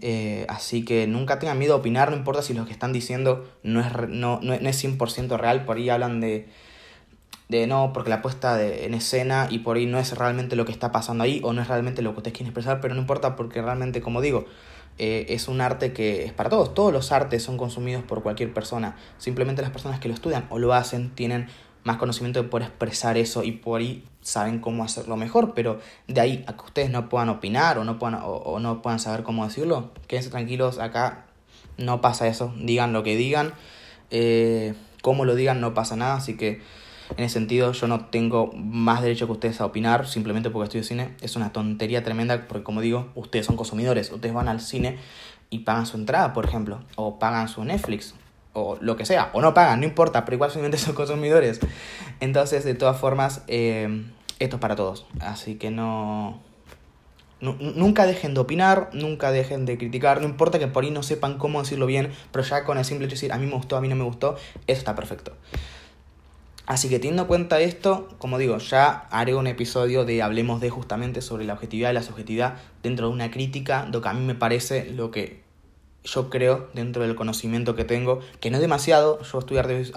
Eh, 0.00 0.44
así 0.48 0.84
que 0.84 1.06
nunca 1.06 1.38
tengan 1.38 1.58
miedo 1.58 1.74
a 1.74 1.76
opinar, 1.76 2.10
no 2.10 2.16
importa 2.16 2.42
si 2.42 2.52
lo 2.52 2.66
que 2.66 2.72
están 2.72 2.92
diciendo 2.92 3.48
no 3.62 3.80
es, 3.80 3.86
no, 4.08 4.40
no, 4.42 4.52
es 4.52 4.84
100% 4.84 5.38
real, 5.38 5.64
por 5.64 5.76
ahí 5.76 5.88
hablan 5.88 6.20
de, 6.20 6.48
de 7.48 7.68
no, 7.68 7.92
porque 7.92 8.10
la 8.10 8.22
puesta 8.22 8.56
de, 8.56 8.86
en 8.86 8.94
escena 8.94 9.46
y 9.48 9.60
por 9.60 9.76
ahí 9.76 9.86
no 9.86 10.00
es 10.00 10.18
realmente 10.18 10.56
lo 10.56 10.64
que 10.64 10.72
está 10.72 10.90
pasando 10.90 11.22
ahí 11.22 11.40
o 11.44 11.52
no 11.52 11.62
es 11.62 11.68
realmente 11.68 12.02
lo 12.02 12.12
que 12.12 12.18
ustedes 12.18 12.36
quieren 12.36 12.48
expresar, 12.48 12.80
pero 12.80 12.94
no 12.94 13.00
importa 13.00 13.36
porque 13.36 13.62
realmente, 13.62 14.00
como 14.00 14.20
digo, 14.20 14.46
eh, 14.98 15.26
es 15.28 15.46
un 15.46 15.60
arte 15.60 15.92
que 15.92 16.24
es 16.24 16.32
para 16.32 16.50
todos, 16.50 16.74
todos 16.74 16.92
los 16.92 17.12
artes 17.12 17.44
son 17.44 17.56
consumidos 17.56 18.02
por 18.02 18.24
cualquier 18.24 18.52
persona, 18.52 18.96
simplemente 19.18 19.62
las 19.62 19.70
personas 19.70 20.00
que 20.00 20.08
lo 20.08 20.14
estudian 20.14 20.46
o 20.50 20.58
lo 20.58 20.74
hacen 20.74 21.10
tienen 21.10 21.46
más 21.84 21.98
conocimiento 21.98 22.42
de 22.42 22.48
poder 22.48 22.68
expresar 22.68 23.16
eso 23.16 23.44
y 23.44 23.52
por 23.52 23.80
ahí 23.80 24.04
saben 24.22 24.58
cómo 24.58 24.82
hacerlo 24.82 25.16
mejor, 25.16 25.52
pero 25.54 25.80
de 26.08 26.20
ahí 26.20 26.44
a 26.48 26.54
que 26.54 26.64
ustedes 26.64 26.90
no 26.90 27.08
puedan 27.08 27.28
opinar 27.28 27.78
o 27.78 27.84
no 27.84 27.98
puedan, 27.98 28.20
o, 28.22 28.58
no 28.58 28.82
puedan 28.82 28.98
saber 28.98 29.22
cómo 29.22 29.44
decirlo, 29.44 29.92
quédense 30.08 30.30
tranquilos, 30.30 30.78
acá 30.78 31.26
no 31.76 32.00
pasa 32.00 32.26
eso, 32.26 32.52
digan 32.56 32.92
lo 32.92 33.02
que 33.02 33.16
digan, 33.16 33.52
eh, 34.10 34.74
como 35.02 35.26
lo 35.26 35.34
digan 35.34 35.60
no 35.60 35.74
pasa 35.74 35.94
nada, 35.94 36.16
así 36.16 36.36
que 36.36 36.62
en 37.18 37.24
ese 37.24 37.34
sentido 37.34 37.72
yo 37.72 37.86
no 37.86 38.06
tengo 38.06 38.50
más 38.54 39.02
derecho 39.02 39.26
que 39.26 39.32
ustedes 39.32 39.60
a 39.60 39.66
opinar 39.66 40.08
simplemente 40.08 40.48
porque 40.48 40.64
estudio 40.64 40.84
cine, 40.84 41.14
es 41.20 41.36
una 41.36 41.52
tontería 41.52 42.02
tremenda 42.02 42.46
porque 42.48 42.64
como 42.64 42.80
digo, 42.80 43.10
ustedes 43.14 43.44
son 43.44 43.56
consumidores, 43.56 44.10
ustedes 44.10 44.34
van 44.34 44.48
al 44.48 44.62
cine 44.62 44.96
y 45.50 45.60
pagan 45.60 45.84
su 45.84 45.98
entrada, 45.98 46.32
por 46.32 46.46
ejemplo, 46.46 46.80
o 46.96 47.18
pagan 47.18 47.48
su 47.48 47.62
Netflix, 47.62 48.14
o 48.54 48.78
lo 48.80 48.96
que 48.96 49.04
sea, 49.04 49.30
o 49.34 49.42
no 49.42 49.52
pagan, 49.52 49.80
no 49.80 49.86
importa, 49.86 50.24
pero 50.24 50.36
igual 50.36 50.50
solamente 50.50 50.78
son 50.78 50.94
consumidores. 50.94 51.60
Entonces, 52.20 52.64
de 52.64 52.74
todas 52.74 52.98
formas, 52.98 53.42
eh, 53.46 54.06
esto 54.38 54.56
es 54.56 54.60
para 54.60 54.76
todos. 54.76 55.06
Así 55.20 55.56
que 55.56 55.70
no, 55.70 56.40
Nunca 57.40 58.06
dejen 58.06 58.32
de 58.32 58.40
opinar, 58.40 58.88
nunca 58.94 59.30
dejen 59.30 59.66
de 59.66 59.76
criticar, 59.76 60.22
no 60.22 60.26
importa 60.26 60.58
que 60.58 60.66
por 60.66 60.84
ahí 60.84 60.90
no 60.90 61.02
sepan 61.02 61.36
cómo 61.36 61.60
decirlo 61.60 61.84
bien, 61.84 62.10
pero 62.32 62.42
ya 62.42 62.64
con 62.64 62.78
el 62.78 62.86
simple 62.86 63.04
hecho 63.04 63.10
de 63.10 63.16
decir 63.16 63.32
a 63.32 63.38
mí 63.38 63.44
me 63.46 63.52
gustó, 63.52 63.76
a 63.76 63.82
mí 63.82 63.88
no 63.88 63.96
me 63.96 64.04
gustó, 64.04 64.36
eso 64.66 64.78
está 64.78 64.94
perfecto. 64.94 65.32
Así 66.64 66.88
que 66.88 66.98
teniendo 66.98 67.22
en 67.22 67.28
cuenta 67.28 67.60
esto, 67.60 68.08
como 68.18 68.38
digo, 68.38 68.56
ya 68.56 69.06
haré 69.10 69.34
un 69.34 69.46
episodio 69.46 70.06
de 70.06 70.22
Hablemos 70.22 70.62
de 70.62 70.70
justamente 70.70 71.20
sobre 71.20 71.44
la 71.44 71.52
objetividad 71.52 71.90
y 71.90 71.94
la 71.94 72.02
subjetividad 72.02 72.56
dentro 72.82 73.08
de 73.08 73.12
una 73.12 73.30
crítica, 73.30 73.86
lo 73.92 74.00
que 74.00 74.08
a 74.08 74.14
mí 74.14 74.24
me 74.24 74.34
parece 74.34 74.90
lo 74.90 75.10
que 75.10 75.43
yo 76.04 76.28
creo, 76.28 76.68
dentro 76.74 77.02
del 77.02 77.14
conocimiento 77.14 77.74
que 77.74 77.84
tengo, 77.84 78.20
que 78.40 78.50
no 78.50 78.58
es 78.58 78.60
demasiado, 78.60 79.22
yo 79.22 79.38
estudié 79.38 79.60
artes, 79.60 79.92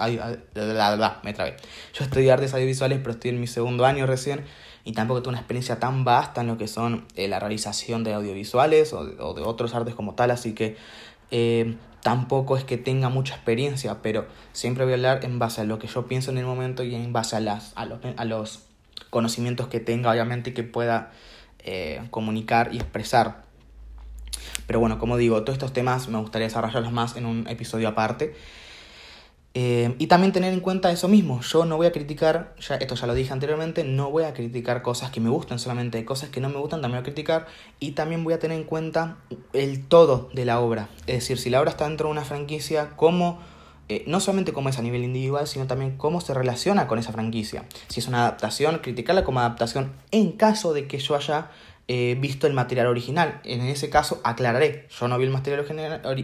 me 1.22 1.34
trabé. 1.34 1.56
Yo 1.92 2.04
estudié 2.04 2.32
artes 2.32 2.54
audiovisuales, 2.54 2.98
pero 2.98 3.12
estoy 3.12 3.30
en 3.30 3.40
mi 3.40 3.46
segundo 3.46 3.84
año 3.84 4.06
recién, 4.06 4.44
y 4.84 4.92
tampoco 4.92 5.20
tengo 5.20 5.30
una 5.30 5.38
experiencia 5.38 5.78
tan 5.78 6.04
vasta 6.04 6.40
en 6.40 6.46
lo 6.46 6.56
que 6.56 6.66
son 6.66 7.04
eh, 7.14 7.28
la 7.28 7.38
realización 7.38 8.04
de 8.04 8.14
audiovisuales 8.14 8.94
o 8.94 9.04
de, 9.04 9.42
otros 9.42 9.74
artes 9.74 9.94
como 9.94 10.14
tal, 10.14 10.30
así 10.30 10.54
que 10.54 10.76
eh, 11.30 11.76
tampoco 12.02 12.56
es 12.56 12.64
que 12.64 12.78
tenga 12.78 13.10
mucha 13.10 13.34
experiencia, 13.34 13.98
pero 14.00 14.26
siempre 14.52 14.84
voy 14.84 14.94
a 14.94 14.96
hablar 14.96 15.24
en 15.26 15.38
base 15.38 15.60
a 15.60 15.64
lo 15.64 15.78
que 15.78 15.88
yo 15.88 16.06
pienso 16.06 16.30
en 16.30 16.38
el 16.38 16.46
momento 16.46 16.84
y 16.84 16.94
en 16.94 17.12
base 17.12 17.36
a, 17.36 17.40
las, 17.40 17.72
a, 17.76 17.84
los, 17.84 17.98
a 18.16 18.24
los 18.24 18.62
conocimientos 19.10 19.68
que 19.68 19.78
tenga, 19.78 20.10
obviamente, 20.10 20.50
y 20.50 20.54
que 20.54 20.62
pueda 20.62 21.12
eh, 21.58 22.00
comunicar 22.10 22.70
y 22.72 22.78
expresar. 22.78 23.47
Pero 24.66 24.80
bueno, 24.80 24.98
como 24.98 25.16
digo, 25.16 25.42
todos 25.42 25.54
estos 25.54 25.72
temas 25.72 26.08
me 26.08 26.18
gustaría 26.18 26.48
desarrollarlos 26.48 26.92
más 26.92 27.16
en 27.16 27.26
un 27.26 27.46
episodio 27.48 27.88
aparte. 27.88 28.34
Eh, 29.54 29.96
y 29.98 30.06
también 30.06 30.32
tener 30.32 30.52
en 30.52 30.60
cuenta 30.60 30.92
eso 30.92 31.08
mismo, 31.08 31.40
yo 31.40 31.64
no 31.64 31.78
voy 31.78 31.86
a 31.86 31.92
criticar, 31.92 32.54
ya, 32.60 32.76
esto 32.76 32.94
ya 32.94 33.06
lo 33.06 33.14
dije 33.14 33.32
anteriormente, 33.32 33.82
no 33.82 34.10
voy 34.10 34.24
a 34.24 34.34
criticar 34.34 34.82
cosas 34.82 35.10
que 35.10 35.20
me 35.20 35.30
gustan 35.30 35.58
solamente, 35.58 36.04
cosas 36.04 36.28
que 36.28 36.40
no 36.40 36.48
me 36.50 36.58
gustan 36.58 36.80
también 36.82 37.02
voy 37.02 37.10
a 37.10 37.12
criticar 37.12 37.46
y 37.80 37.92
también 37.92 38.22
voy 38.24 38.34
a 38.34 38.38
tener 38.38 38.58
en 38.58 38.64
cuenta 38.64 39.16
el 39.54 39.84
todo 39.84 40.28
de 40.34 40.44
la 40.44 40.60
obra, 40.60 40.90
es 41.08 41.16
decir, 41.16 41.38
si 41.38 41.48
la 41.50 41.60
obra 41.60 41.70
está 41.70 41.88
dentro 41.88 42.06
de 42.06 42.12
una 42.12 42.24
franquicia, 42.24 42.90
cómo, 42.94 43.40
eh, 43.88 44.04
no 44.06 44.20
solamente 44.20 44.52
cómo 44.52 44.68
es 44.68 44.78
a 44.78 44.82
nivel 44.82 45.02
individual, 45.02 45.48
sino 45.48 45.66
también 45.66 45.96
cómo 45.96 46.20
se 46.20 46.34
relaciona 46.34 46.86
con 46.86 46.98
esa 46.98 47.10
franquicia, 47.10 47.64
si 47.88 48.00
es 48.00 48.06
una 48.06 48.20
adaptación, 48.20 48.78
criticarla 48.78 49.24
como 49.24 49.40
adaptación 49.40 49.92
en 50.10 50.32
caso 50.32 50.74
de 50.74 50.86
que 50.86 50.98
yo 50.98 51.16
haya 51.16 51.50
visto 51.88 52.46
el 52.46 52.52
material 52.52 52.86
original. 52.86 53.40
En 53.44 53.62
ese 53.62 53.88
caso 53.88 54.20
aclararé, 54.22 54.86
yo 54.90 55.08
no 55.08 55.16
vi 55.18 55.24
el 55.24 55.30
material 55.30 55.64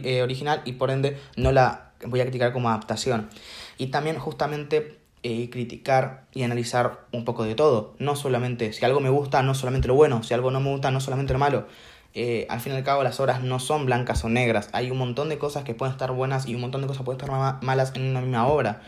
eh, 0.03 0.21
original 0.21 0.61
y 0.63 0.73
por 0.73 0.91
ende 0.91 1.17
no 1.35 1.51
la 1.51 1.91
voy 2.05 2.19
a 2.21 2.23
criticar 2.23 2.53
como 2.53 2.69
adaptación. 2.69 3.29
Y 3.77 3.87
también 3.87 4.17
justamente 4.19 4.99
eh, 5.23 5.49
criticar 5.49 6.25
y 6.33 6.43
analizar 6.43 7.07
un 7.11 7.25
poco 7.25 7.43
de 7.43 7.55
todo. 7.55 7.95
No 7.97 8.15
solamente, 8.15 8.73
si 8.73 8.85
algo 8.85 8.99
me 8.99 9.09
gusta, 9.09 9.41
no 9.41 9.55
solamente 9.55 9.87
lo 9.87 9.95
bueno, 9.95 10.21
si 10.21 10.35
algo 10.35 10.51
no 10.51 10.59
me 10.59 10.69
gusta, 10.69 10.91
no 10.91 10.99
solamente 10.99 11.33
lo 11.33 11.39
malo. 11.39 11.65
Eh, 12.13 12.45
al 12.47 12.61
fin 12.61 12.73
y 12.73 12.75
al 12.75 12.83
cabo 12.83 13.03
las 13.03 13.19
obras 13.19 13.41
no 13.41 13.59
son 13.59 13.87
blancas 13.87 14.23
o 14.23 14.29
negras. 14.29 14.69
Hay 14.71 14.91
un 14.91 14.99
montón 14.99 15.29
de 15.29 15.39
cosas 15.39 15.63
que 15.63 15.73
pueden 15.73 15.93
estar 15.93 16.11
buenas 16.11 16.47
y 16.47 16.53
un 16.53 16.61
montón 16.61 16.81
de 16.81 16.87
cosas 16.87 17.03
pueden 17.03 17.19
estar 17.19 17.63
malas 17.63 17.91
en 17.95 18.03
una 18.03 18.21
misma 18.21 18.47
obra. 18.47 18.83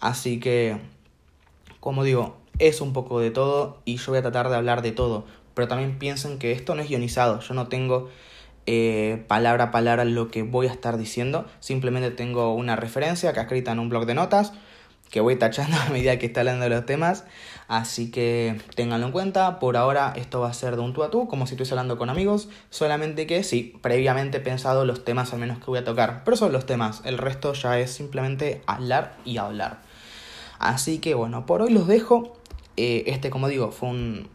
Así 0.00 0.40
que, 0.40 0.78
como 1.78 2.04
digo, 2.04 2.38
es 2.58 2.80
un 2.80 2.94
poco 2.94 3.20
de 3.20 3.30
todo 3.30 3.82
y 3.84 3.98
yo 3.98 4.12
voy 4.12 4.18
a 4.18 4.22
tratar 4.22 4.48
de 4.48 4.56
hablar 4.56 4.80
de 4.80 4.92
todo 4.92 5.26
pero 5.56 5.68
también 5.68 5.98
piensen 5.98 6.38
que 6.38 6.52
esto 6.52 6.74
no 6.74 6.82
es 6.82 6.88
guionizado, 6.90 7.40
yo 7.40 7.54
no 7.54 7.66
tengo 7.66 8.10
eh, 8.66 9.24
palabra 9.26 9.64
a 9.64 9.70
palabra 9.70 10.04
lo 10.04 10.28
que 10.30 10.42
voy 10.42 10.66
a 10.66 10.70
estar 10.70 10.98
diciendo, 10.98 11.46
simplemente 11.60 12.10
tengo 12.10 12.54
una 12.54 12.76
referencia 12.76 13.32
que 13.32 13.40
escrita 13.40 13.72
en 13.72 13.78
un 13.78 13.88
blog 13.88 14.04
de 14.04 14.14
notas 14.14 14.52
que 15.10 15.20
voy 15.22 15.36
tachando 15.36 15.74
a 15.80 15.88
medida 15.88 16.18
que 16.18 16.26
está 16.26 16.40
hablando 16.40 16.64
de 16.64 16.68
los 16.68 16.84
temas, 16.84 17.24
así 17.68 18.10
que 18.10 18.60
ténganlo 18.74 19.06
en 19.06 19.12
cuenta, 19.12 19.58
por 19.58 19.78
ahora 19.78 20.12
esto 20.14 20.40
va 20.40 20.50
a 20.50 20.52
ser 20.52 20.76
de 20.76 20.82
un 20.82 20.92
tú 20.92 21.02
a 21.04 21.10
tú, 21.10 21.26
como 21.26 21.46
si 21.46 21.54
estuviese 21.54 21.72
hablando 21.72 21.96
con 21.96 22.10
amigos, 22.10 22.50
solamente 22.68 23.26
que 23.26 23.42
sí, 23.42 23.78
previamente 23.80 24.36
he 24.36 24.40
pensado 24.40 24.84
los 24.84 25.06
temas 25.06 25.32
al 25.32 25.38
menos 25.38 25.58
que 25.58 25.64
voy 25.64 25.78
a 25.78 25.84
tocar, 25.84 26.20
pero 26.22 26.36
son 26.36 26.52
los 26.52 26.66
temas, 26.66 27.00
el 27.06 27.16
resto 27.16 27.54
ya 27.54 27.78
es 27.78 27.90
simplemente 27.90 28.60
hablar 28.66 29.16
y 29.24 29.38
hablar. 29.38 29.80
Así 30.58 30.98
que 30.98 31.14
bueno, 31.14 31.46
por 31.46 31.62
hoy 31.62 31.70
los 31.70 31.86
dejo. 31.86 32.36
Eh, 32.78 33.04
este, 33.06 33.30
como 33.30 33.48
digo, 33.48 33.70
fue 33.72 33.88
un, 33.88 34.28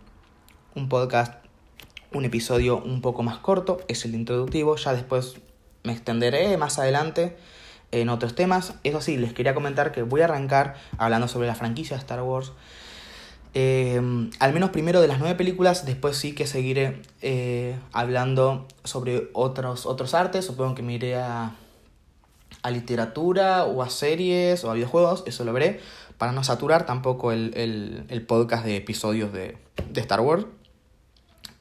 un 0.75 0.89
podcast, 0.89 1.33
un 2.13 2.25
episodio 2.25 2.77
un 2.77 3.01
poco 3.01 3.23
más 3.23 3.37
corto, 3.37 3.81
es 3.87 4.05
el 4.05 4.15
introductivo, 4.15 4.75
ya 4.75 4.93
después 4.93 5.35
me 5.83 5.93
extenderé 5.93 6.57
más 6.57 6.79
adelante 6.79 7.37
en 7.91 8.09
otros 8.09 8.35
temas. 8.35 8.73
Eso 8.83 9.01
sí, 9.01 9.17
les 9.17 9.33
quería 9.33 9.53
comentar 9.53 9.91
que 9.91 10.03
voy 10.03 10.21
a 10.21 10.25
arrancar 10.25 10.75
hablando 10.97 11.27
sobre 11.27 11.47
la 11.47 11.55
franquicia 11.55 11.95
de 11.95 12.01
Star 12.01 12.21
Wars. 12.21 12.51
Eh, 13.53 14.01
al 14.39 14.53
menos 14.53 14.69
primero 14.69 15.01
de 15.01 15.07
las 15.07 15.19
nueve 15.19 15.35
películas, 15.35 15.85
después 15.85 16.15
sí 16.15 16.33
que 16.33 16.47
seguiré 16.47 17.01
eh, 17.21 17.77
hablando 17.91 18.65
sobre 18.85 19.29
otros, 19.33 19.85
otros 19.85 20.13
artes, 20.13 20.45
supongo 20.45 20.73
que 20.73 20.83
me 20.83 20.93
iré 20.93 21.15
a, 21.15 21.55
a 22.63 22.71
literatura 22.71 23.65
o 23.65 23.81
a 23.81 23.89
series 23.89 24.63
o 24.63 24.71
a 24.71 24.73
videojuegos, 24.73 25.23
eso 25.25 25.43
lo 25.43 25.51
veré, 25.51 25.81
para 26.17 26.31
no 26.31 26.43
saturar 26.43 26.85
tampoco 26.85 27.31
el, 27.31 27.51
el, 27.55 28.05
el 28.07 28.25
podcast 28.25 28.63
de 28.63 28.77
episodios 28.77 29.33
de, 29.33 29.57
de, 29.91 30.01
Star 30.01 30.21
Wars. 30.21 30.45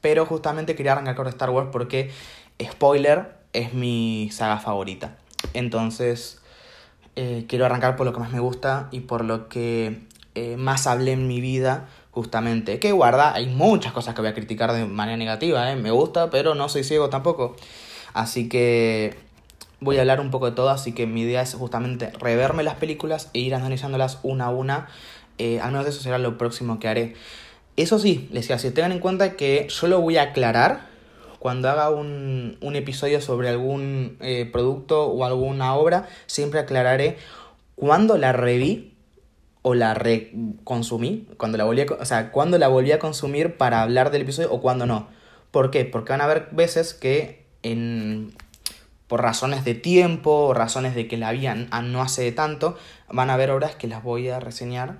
Pero 0.01 0.25
justamente 0.25 0.75
quería 0.75 0.93
arrancar 0.93 1.15
con 1.15 1.27
Star 1.27 1.51
Wars 1.51 1.69
porque, 1.71 2.11
spoiler, 2.61 3.41
es 3.53 3.73
mi 3.73 4.29
saga 4.31 4.59
favorita. 4.59 5.17
Entonces, 5.53 6.41
eh, 7.15 7.45
quiero 7.47 7.65
arrancar 7.65 7.95
por 7.95 8.05
lo 8.05 8.13
que 8.13 8.19
más 8.19 8.31
me 8.31 8.39
gusta 8.39 8.87
y 8.91 9.01
por 9.01 9.25
lo 9.25 9.49
que 9.49 9.99
eh, 10.35 10.55
más 10.57 10.87
hablé 10.87 11.11
en 11.11 11.27
mi 11.27 11.41
vida, 11.41 11.89
justamente. 12.11 12.79
Que 12.79 12.91
guarda, 12.91 13.33
hay 13.33 13.47
muchas 13.47 13.91
cosas 13.93 14.15
que 14.15 14.21
voy 14.21 14.29
a 14.29 14.33
criticar 14.33 14.71
de 14.73 14.85
manera 14.85 15.17
negativa, 15.17 15.71
¿eh? 15.71 15.75
me 15.75 15.91
gusta, 15.91 16.29
pero 16.29 16.55
no 16.55 16.69
soy 16.69 16.83
ciego 16.83 17.09
tampoco. 17.09 17.55
Así 18.13 18.47
que 18.49 19.15
voy 19.79 19.97
a 19.97 20.01
hablar 20.01 20.21
un 20.21 20.31
poco 20.31 20.45
de 20.45 20.55
todo, 20.55 20.69
así 20.69 20.93
que 20.93 21.05
mi 21.07 21.21
idea 21.21 21.41
es 21.41 21.53
justamente 21.53 22.11
reverme 22.19 22.63
las 22.63 22.75
películas 22.75 23.29
e 23.33 23.39
ir 23.39 23.55
analizándolas 23.55 24.19
una 24.23 24.45
a 24.45 24.49
una. 24.49 24.87
Al 25.39 25.71
menos 25.71 25.87
eso 25.87 26.01
será 26.01 26.19
lo 26.19 26.37
próximo 26.37 26.79
que 26.79 26.87
haré. 26.87 27.15
Eso 27.81 27.97
sí, 27.97 28.29
les 28.31 28.43
decía, 28.43 28.59
si 28.59 28.69
tengan 28.69 28.91
en 28.91 28.99
cuenta 28.99 29.35
que 29.35 29.67
yo 29.67 29.87
lo 29.87 29.99
voy 29.99 30.17
a 30.17 30.21
aclarar 30.21 30.91
cuando 31.39 31.67
haga 31.67 31.89
un, 31.89 32.59
un 32.61 32.75
episodio 32.75 33.21
sobre 33.21 33.49
algún 33.49 34.17
eh, 34.21 34.47
producto 34.51 35.07
o 35.07 35.25
alguna 35.25 35.73
obra, 35.73 36.07
siempre 36.27 36.59
aclararé 36.59 37.17
cuándo 37.73 38.19
la 38.19 38.33
reví 38.33 38.93
o 39.63 39.73
la 39.73 39.95
reconsumí, 39.95 41.27
cuando 41.37 41.57
la 41.57 41.63
volví 41.63 41.81
a, 41.81 41.85
o 41.99 42.05
sea, 42.05 42.31
cuándo 42.31 42.59
la 42.59 42.67
volví 42.67 42.91
a 42.91 42.99
consumir 42.99 43.57
para 43.57 43.81
hablar 43.81 44.11
del 44.11 44.21
episodio 44.21 44.51
o 44.51 44.61
cuándo 44.61 44.85
no. 44.85 45.07
¿Por 45.49 45.71
qué? 45.71 45.83
Porque 45.83 46.13
van 46.13 46.21
a 46.21 46.25
haber 46.25 46.49
veces 46.51 46.93
que 46.93 47.47
en 47.63 48.31
por 49.07 49.23
razones 49.23 49.65
de 49.65 49.73
tiempo 49.73 50.31
o 50.31 50.53
razones 50.53 50.93
de 50.93 51.07
que 51.07 51.17
la 51.17 51.29
habían 51.29 51.67
no 51.85 52.03
hace 52.03 52.31
tanto, 52.31 52.77
van 53.09 53.31
a 53.31 53.33
haber 53.33 53.49
obras 53.49 53.73
que 53.73 53.87
las 53.87 54.03
voy 54.03 54.29
a 54.29 54.39
reseñar 54.39 54.99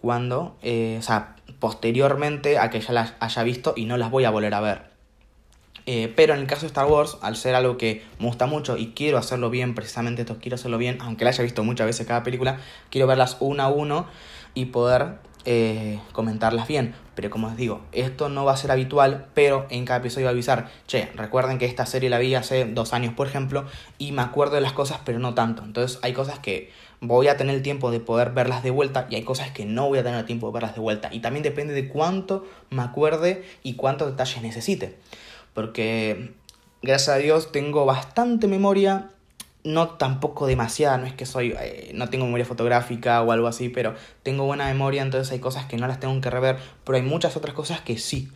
cuando, 0.00 0.56
eh, 0.62 0.96
o 0.98 1.02
sea, 1.02 1.36
posteriormente 1.58 2.58
a 2.58 2.70
que 2.70 2.80
ya 2.80 2.92
las 2.92 3.14
haya 3.20 3.42
visto 3.42 3.74
y 3.76 3.84
no 3.84 3.96
las 3.96 4.10
voy 4.10 4.24
a 4.24 4.30
volver 4.30 4.54
a 4.54 4.60
ver. 4.60 4.90
Eh, 5.86 6.12
pero 6.14 6.34
en 6.34 6.40
el 6.40 6.46
caso 6.46 6.62
de 6.62 6.68
Star 6.68 6.86
Wars, 6.86 7.18
al 7.22 7.36
ser 7.36 7.54
algo 7.54 7.76
que 7.76 8.04
me 8.18 8.26
gusta 8.26 8.46
mucho 8.46 8.76
y 8.76 8.92
quiero 8.92 9.18
hacerlo 9.18 9.50
bien, 9.50 9.74
precisamente 9.74 10.22
esto 10.22 10.38
quiero 10.40 10.54
hacerlo 10.54 10.78
bien, 10.78 10.98
aunque 11.00 11.24
la 11.24 11.30
haya 11.30 11.42
visto 11.42 11.64
muchas 11.64 11.86
veces 11.86 12.06
cada 12.06 12.22
película, 12.22 12.58
quiero 12.90 13.06
verlas 13.06 13.36
una 13.40 13.64
a 13.64 13.68
uno 13.68 14.06
y 14.54 14.66
poder 14.66 15.18
eh, 15.46 15.98
comentarlas 16.12 16.68
bien. 16.68 16.94
Pero 17.14 17.30
como 17.30 17.48
os 17.48 17.56
digo, 17.56 17.82
esto 17.92 18.28
no 18.28 18.44
va 18.44 18.52
a 18.52 18.56
ser 18.56 18.70
habitual, 18.70 19.26
pero 19.34 19.66
en 19.70 19.84
cada 19.84 20.00
episodio 20.00 20.26
voy 20.26 20.30
a 20.30 20.32
avisar, 20.32 20.70
che, 20.86 21.10
recuerden 21.14 21.58
que 21.58 21.66
esta 21.66 21.86
serie 21.86 22.10
la 22.10 22.18
vi 22.18 22.34
hace 22.34 22.66
dos 22.66 22.92
años, 22.92 23.14
por 23.14 23.26
ejemplo, 23.26 23.64
y 23.98 24.12
me 24.12 24.22
acuerdo 24.22 24.54
de 24.54 24.60
las 24.60 24.72
cosas, 24.72 25.00
pero 25.04 25.18
no 25.18 25.34
tanto. 25.34 25.62
Entonces 25.62 25.98
hay 26.02 26.12
cosas 26.12 26.38
que 26.38 26.70
voy 27.00 27.28
a 27.28 27.36
tener 27.36 27.56
el 27.56 27.62
tiempo 27.62 27.90
de 27.90 28.00
poder 28.00 28.30
verlas 28.30 28.62
de 28.62 28.70
vuelta 28.70 29.06
y 29.10 29.14
hay 29.14 29.22
cosas 29.22 29.50
que 29.50 29.64
no 29.64 29.88
voy 29.88 29.98
a 29.98 30.02
tener 30.02 30.18
el 30.18 30.26
tiempo 30.26 30.46
de 30.48 30.52
verlas 30.52 30.74
de 30.74 30.80
vuelta. 30.80 31.08
Y 31.12 31.20
también 31.20 31.42
depende 31.42 31.72
de 31.72 31.88
cuánto 31.88 32.46
me 32.68 32.82
acuerde 32.82 33.44
y 33.62 33.74
cuántos 33.74 34.10
detalles 34.10 34.42
necesite. 34.42 34.96
Porque 35.54 36.32
gracias 36.82 37.16
a 37.16 37.18
Dios 37.18 37.52
tengo 37.52 37.86
bastante 37.86 38.46
memoria 38.46 39.10
no 39.62 39.90
tampoco 39.90 40.46
demasiada, 40.46 40.96
no 40.96 41.06
es 41.06 41.12
que 41.12 41.26
soy, 41.26 41.54
eh, 41.60 41.92
no 41.94 42.08
tengo 42.08 42.24
memoria 42.24 42.46
fotográfica 42.46 43.20
o 43.22 43.32
algo 43.32 43.46
así, 43.46 43.68
pero 43.68 43.94
tengo 44.22 44.46
buena 44.46 44.66
memoria, 44.66 45.02
entonces 45.02 45.30
hay 45.32 45.38
cosas 45.38 45.66
que 45.66 45.76
no 45.76 45.86
las 45.86 46.00
tengo 46.00 46.18
que 46.20 46.30
rever, 46.30 46.56
pero 46.84 46.96
hay 46.96 47.02
muchas 47.02 47.36
otras 47.36 47.54
cosas 47.54 47.80
que 47.80 47.98
sí. 47.98 48.30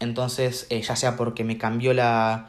Entonces, 0.00 0.68
eh, 0.70 0.80
ya 0.80 0.94
sea 0.94 1.16
porque 1.16 1.42
me 1.42 1.58
cambió 1.58 1.92
la, 1.92 2.48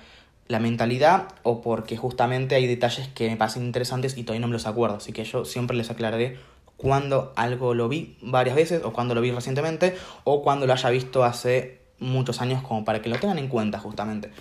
la 0.50 0.60
mentalidad 0.60 1.28
o 1.44 1.62
porque 1.62 1.96
justamente 1.96 2.56
hay 2.56 2.68
detalles 2.68 3.08
que 3.08 3.30
me 3.30 3.38
parecen 3.38 3.64
interesantes 3.64 4.18
y 4.18 4.24
todavía 4.24 4.42
no 4.42 4.48
me 4.48 4.54
los 4.54 4.66
acuerdo, 4.66 4.98
así 4.98 5.14
que 5.14 5.24
yo 5.24 5.46
siempre 5.46 5.78
les 5.78 5.92
aclararé 5.92 6.38
cuando 6.76 7.34
algo 7.36 7.74
lo 7.74 7.88
vi 7.88 8.18
varias 8.22 8.56
veces 8.56 8.82
o 8.84 8.92
cuando 8.92 9.14
lo 9.14 9.22
vi 9.22 9.32
recientemente 9.32 9.96
o 10.24 10.42
cuando 10.42 10.66
lo 10.66 10.74
haya 10.74 10.90
visto 10.90 11.24
hace 11.24 11.80
muchos 12.00 12.42
años 12.42 12.64
como 12.64 12.84
para 12.84 13.02
que 13.02 13.10
lo 13.10 13.20
tengan 13.20 13.38
en 13.38 13.48
cuenta 13.48 13.80
justamente. 13.80 14.32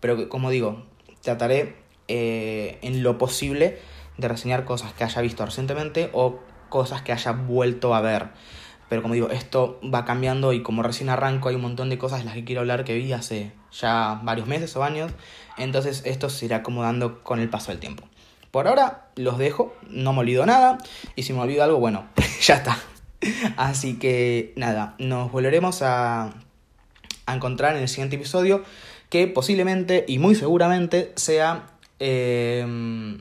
Pero 0.00 0.28
como 0.28 0.50
digo, 0.50 0.84
trataré 1.22 1.76
eh, 2.08 2.78
en 2.82 3.02
lo 3.02 3.16
posible 3.16 3.78
de 4.18 4.28
reseñar 4.28 4.64
cosas 4.64 4.92
que 4.92 5.04
haya 5.04 5.22
visto 5.22 5.46
recientemente 5.46 6.10
o 6.12 6.40
cosas 6.68 7.00
que 7.00 7.12
haya 7.12 7.32
vuelto 7.32 7.94
a 7.94 8.02
ver. 8.02 8.28
Pero 8.88 9.02
como 9.02 9.14
digo, 9.14 9.30
esto 9.30 9.80
va 9.82 10.04
cambiando 10.04 10.52
y 10.52 10.62
como 10.62 10.82
recién 10.82 11.08
arranco 11.08 11.48
hay 11.48 11.56
un 11.56 11.62
montón 11.62 11.90
de 11.90 11.98
cosas 11.98 12.20
de 12.20 12.24
las 12.26 12.34
que 12.34 12.44
quiero 12.44 12.60
hablar 12.60 12.84
que 12.84 12.94
vi 12.94 13.12
hace 13.12 13.52
ya 13.72 14.20
varios 14.22 14.46
meses 14.46 14.74
o 14.76 14.84
años. 14.84 15.12
Entonces 15.56 16.02
esto 16.04 16.28
se 16.28 16.46
irá 16.46 16.58
acomodando 16.58 17.22
con 17.22 17.40
el 17.40 17.48
paso 17.48 17.70
del 17.70 17.80
tiempo. 17.80 18.04
Por 18.50 18.68
ahora 18.68 19.08
los 19.16 19.38
dejo, 19.38 19.74
no 19.88 20.12
me 20.12 20.20
olvido 20.20 20.46
nada. 20.46 20.78
Y 21.16 21.22
si 21.24 21.32
me 21.32 21.40
olvido 21.40 21.64
algo, 21.64 21.78
bueno, 21.78 22.06
ya 22.40 22.56
está. 22.56 22.78
Así 23.56 23.98
que 23.98 24.52
nada, 24.56 24.94
nos 24.98 25.32
volveremos 25.32 25.82
a, 25.82 26.34
a 27.26 27.34
encontrar 27.34 27.74
en 27.74 27.82
el 27.82 27.88
siguiente 27.88 28.16
episodio 28.16 28.62
que 29.08 29.26
posiblemente 29.26 30.04
y 30.06 30.18
muy 30.18 30.34
seguramente 30.34 31.12
sea 31.16 31.68
Em, 31.98 33.18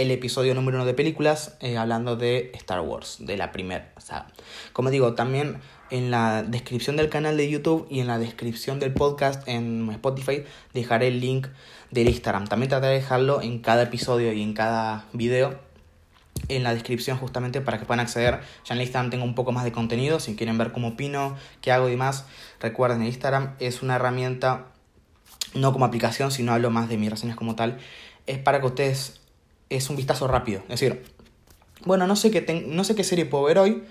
el 0.00 0.10
episodio 0.10 0.54
número 0.54 0.78
uno 0.78 0.86
de 0.86 0.94
películas 0.94 1.56
eh, 1.60 1.76
hablando 1.76 2.16
de 2.16 2.52
Star 2.54 2.80
Wars, 2.80 3.18
de 3.20 3.36
la 3.36 3.52
primera. 3.52 3.92
Sea, 3.98 4.28
como 4.72 4.88
digo, 4.88 5.14
también 5.14 5.58
en 5.90 6.10
la 6.10 6.42
descripción 6.42 6.96
del 6.96 7.10
canal 7.10 7.36
de 7.36 7.50
YouTube 7.50 7.86
y 7.90 8.00
en 8.00 8.06
la 8.06 8.18
descripción 8.18 8.80
del 8.80 8.94
podcast 8.94 9.46
en 9.46 9.90
Spotify 9.90 10.44
dejaré 10.72 11.08
el 11.08 11.20
link 11.20 11.48
del 11.90 12.08
Instagram. 12.08 12.46
También 12.46 12.70
trataré 12.70 12.94
de 12.94 13.00
dejarlo 13.00 13.42
en 13.42 13.58
cada 13.58 13.82
episodio 13.82 14.32
y 14.32 14.42
en 14.42 14.54
cada 14.54 15.04
video 15.12 15.60
en 16.48 16.62
la 16.62 16.72
descripción 16.72 17.18
justamente 17.18 17.60
para 17.60 17.78
que 17.78 17.84
puedan 17.84 18.00
acceder. 18.00 18.40
Ya 18.64 18.74
en 18.74 18.80
el 18.80 18.82
Instagram 18.82 19.10
tengo 19.10 19.24
un 19.24 19.34
poco 19.34 19.52
más 19.52 19.64
de 19.64 19.72
contenido, 19.72 20.18
si 20.18 20.34
quieren 20.34 20.56
ver 20.56 20.72
cómo 20.72 20.88
opino, 20.88 21.36
qué 21.60 21.72
hago 21.72 21.88
y 21.88 21.90
demás. 21.90 22.24
Recuerden, 22.58 23.02
el 23.02 23.08
Instagram 23.08 23.54
es 23.58 23.82
una 23.82 23.96
herramienta 23.96 24.68
no 25.52 25.72
como 25.74 25.84
aplicación, 25.84 26.30
sino 26.30 26.52
hablo 26.52 26.70
más 26.70 26.88
de 26.88 26.96
mis 26.96 27.10
reseñas 27.10 27.36
como 27.36 27.54
tal, 27.54 27.78
es 28.26 28.38
para 28.38 28.60
que 28.60 28.66
ustedes 28.66 29.19
es 29.70 29.88
un 29.88 29.96
vistazo 29.96 30.26
rápido. 30.28 30.60
Es 30.68 30.80
decir, 30.80 31.02
bueno, 31.84 32.06
no 32.06 32.16
sé 32.16 32.30
qué, 32.30 32.64
no 32.66 32.84
sé 32.84 32.94
qué 32.94 33.04
serie 33.04 33.24
puedo 33.24 33.44
ver 33.44 33.58
hoy, 33.58 33.82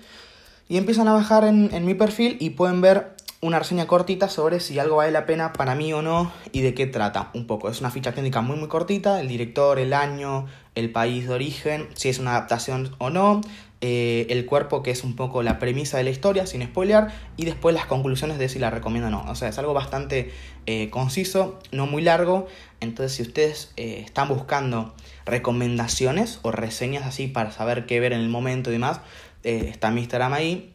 y 0.70 0.76
empiezan 0.76 1.08
a 1.08 1.12
bajar 1.12 1.42
en, 1.42 1.84
mi 1.84 1.94
perfil 1.94 2.36
y 2.38 2.50
pueden 2.50 2.80
ver 2.80 3.16
una 3.40 3.58
reseña 3.58 3.88
cortita 3.88 4.28
sobre 4.28 4.60
si 4.60 4.78
algo 4.78 4.96
vale 4.96 5.10
la 5.10 5.26
pena 5.26 5.52
para 5.52 5.74
mí 5.74 5.92
o 5.92 6.00
no 6.00 6.30
y 6.52 6.60
de 6.60 6.74
qué 6.74 6.86
trata 6.86 7.30
un 7.34 7.48
poco. 7.48 7.68
Es 7.68 7.80
una 7.80 7.90
ficha 7.90 8.12
técnica 8.12 8.40
muy 8.40 8.56
muy 8.56 8.68
cortita, 8.68 9.20
el 9.20 9.26
director, 9.26 9.80
el 9.80 9.92
año, 9.92 10.46
el 10.76 10.92
país 10.92 11.26
de 11.26 11.34
origen, 11.34 11.88
si 11.94 12.08
es 12.08 12.20
una 12.20 12.36
adaptación 12.36 12.94
o 12.98 13.10
no, 13.10 13.40
eh, 13.80 14.28
el 14.30 14.46
cuerpo 14.46 14.84
que 14.84 14.92
es 14.92 15.02
un 15.02 15.16
poco 15.16 15.42
la 15.42 15.58
premisa 15.58 15.96
de 15.96 16.04
la 16.04 16.10
historia 16.10 16.46
sin 16.46 16.62
spoiler 16.62 17.08
y 17.36 17.46
después 17.46 17.74
las 17.74 17.86
conclusiones 17.86 18.38
de 18.38 18.48
si 18.48 18.60
la 18.60 18.70
recomiendo 18.70 19.08
o 19.08 19.10
no. 19.10 19.24
O 19.28 19.34
sea, 19.34 19.48
es 19.48 19.58
algo 19.58 19.74
bastante 19.74 20.30
eh, 20.66 20.88
conciso, 20.90 21.58
no 21.72 21.86
muy 21.86 22.02
largo. 22.02 22.46
Entonces 22.78 23.16
si 23.16 23.22
ustedes 23.22 23.72
eh, 23.76 24.02
están 24.04 24.28
buscando 24.28 24.94
recomendaciones 25.30 26.40
o 26.42 26.50
reseñas 26.50 27.06
así 27.06 27.28
para 27.28 27.52
saber 27.52 27.86
qué 27.86 28.00
ver 28.00 28.12
en 28.12 28.20
el 28.20 28.28
momento 28.28 28.70
y 28.70 28.74
demás, 28.74 29.00
está 29.42 29.90
mi 29.90 30.00
Instagram 30.00 30.32
ahí. 30.32 30.72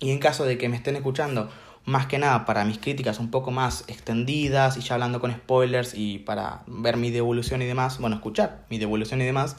Y 0.00 0.10
en 0.10 0.18
caso 0.18 0.44
de 0.44 0.58
que 0.58 0.68
me 0.68 0.76
estén 0.76 0.94
escuchando 0.94 1.50
más 1.88 2.06
que 2.06 2.18
nada 2.18 2.44
para 2.44 2.64
mis 2.64 2.78
críticas 2.78 3.18
un 3.18 3.30
poco 3.30 3.50
más 3.50 3.84
extendidas 3.88 4.76
y 4.76 4.80
ya 4.80 4.94
hablando 4.94 5.20
con 5.20 5.32
spoilers 5.32 5.94
y 5.94 6.18
para 6.18 6.62
ver 6.66 6.98
mi 6.98 7.10
devolución 7.10 7.62
y 7.62 7.64
demás, 7.64 7.98
bueno, 7.98 8.16
escuchar 8.16 8.66
mi 8.68 8.78
devolución 8.78 9.22
y 9.22 9.24
demás, 9.24 9.56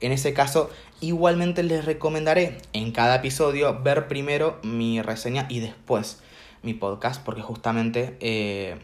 en 0.00 0.12
ese 0.12 0.34
caso 0.34 0.70
igualmente 1.00 1.62
les 1.62 1.84
recomendaré 1.84 2.58
en 2.72 2.90
cada 2.90 3.16
episodio 3.16 3.80
ver 3.80 4.08
primero 4.08 4.58
mi 4.62 5.00
reseña 5.00 5.46
y 5.48 5.60
después 5.60 6.20
mi 6.62 6.74
podcast 6.74 7.22
porque 7.24 7.42
justamente 7.42 8.16
eh, 8.20 8.76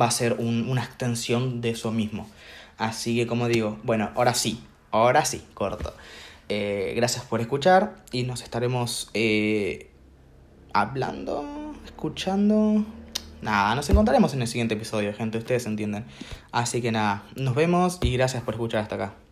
va 0.00 0.06
a 0.06 0.10
ser 0.10 0.34
una 0.34 0.82
extensión 0.82 1.60
de 1.60 1.70
eso 1.70 1.92
mismo. 1.92 2.28
Así 2.78 3.16
que 3.16 3.26
como 3.26 3.48
digo, 3.48 3.78
bueno, 3.82 4.10
ahora 4.14 4.34
sí, 4.34 4.62
ahora 4.90 5.24
sí, 5.24 5.44
corto. 5.54 5.94
Eh, 6.48 6.92
gracias 6.96 7.24
por 7.24 7.40
escuchar 7.40 7.96
y 8.12 8.24
nos 8.24 8.42
estaremos... 8.42 9.10
Eh, 9.14 9.90
hablando, 10.74 11.72
escuchando. 11.86 12.84
Nada, 13.40 13.74
nos 13.74 13.88
encontraremos 13.88 14.34
en 14.34 14.42
el 14.42 14.48
siguiente 14.48 14.74
episodio, 14.74 15.14
gente, 15.14 15.38
ustedes 15.38 15.64
entienden. 15.66 16.04
Así 16.52 16.82
que 16.82 16.92
nada, 16.92 17.22
nos 17.36 17.54
vemos 17.54 17.98
y 18.02 18.12
gracias 18.12 18.42
por 18.42 18.54
escuchar 18.54 18.82
hasta 18.82 18.96
acá. 18.96 19.23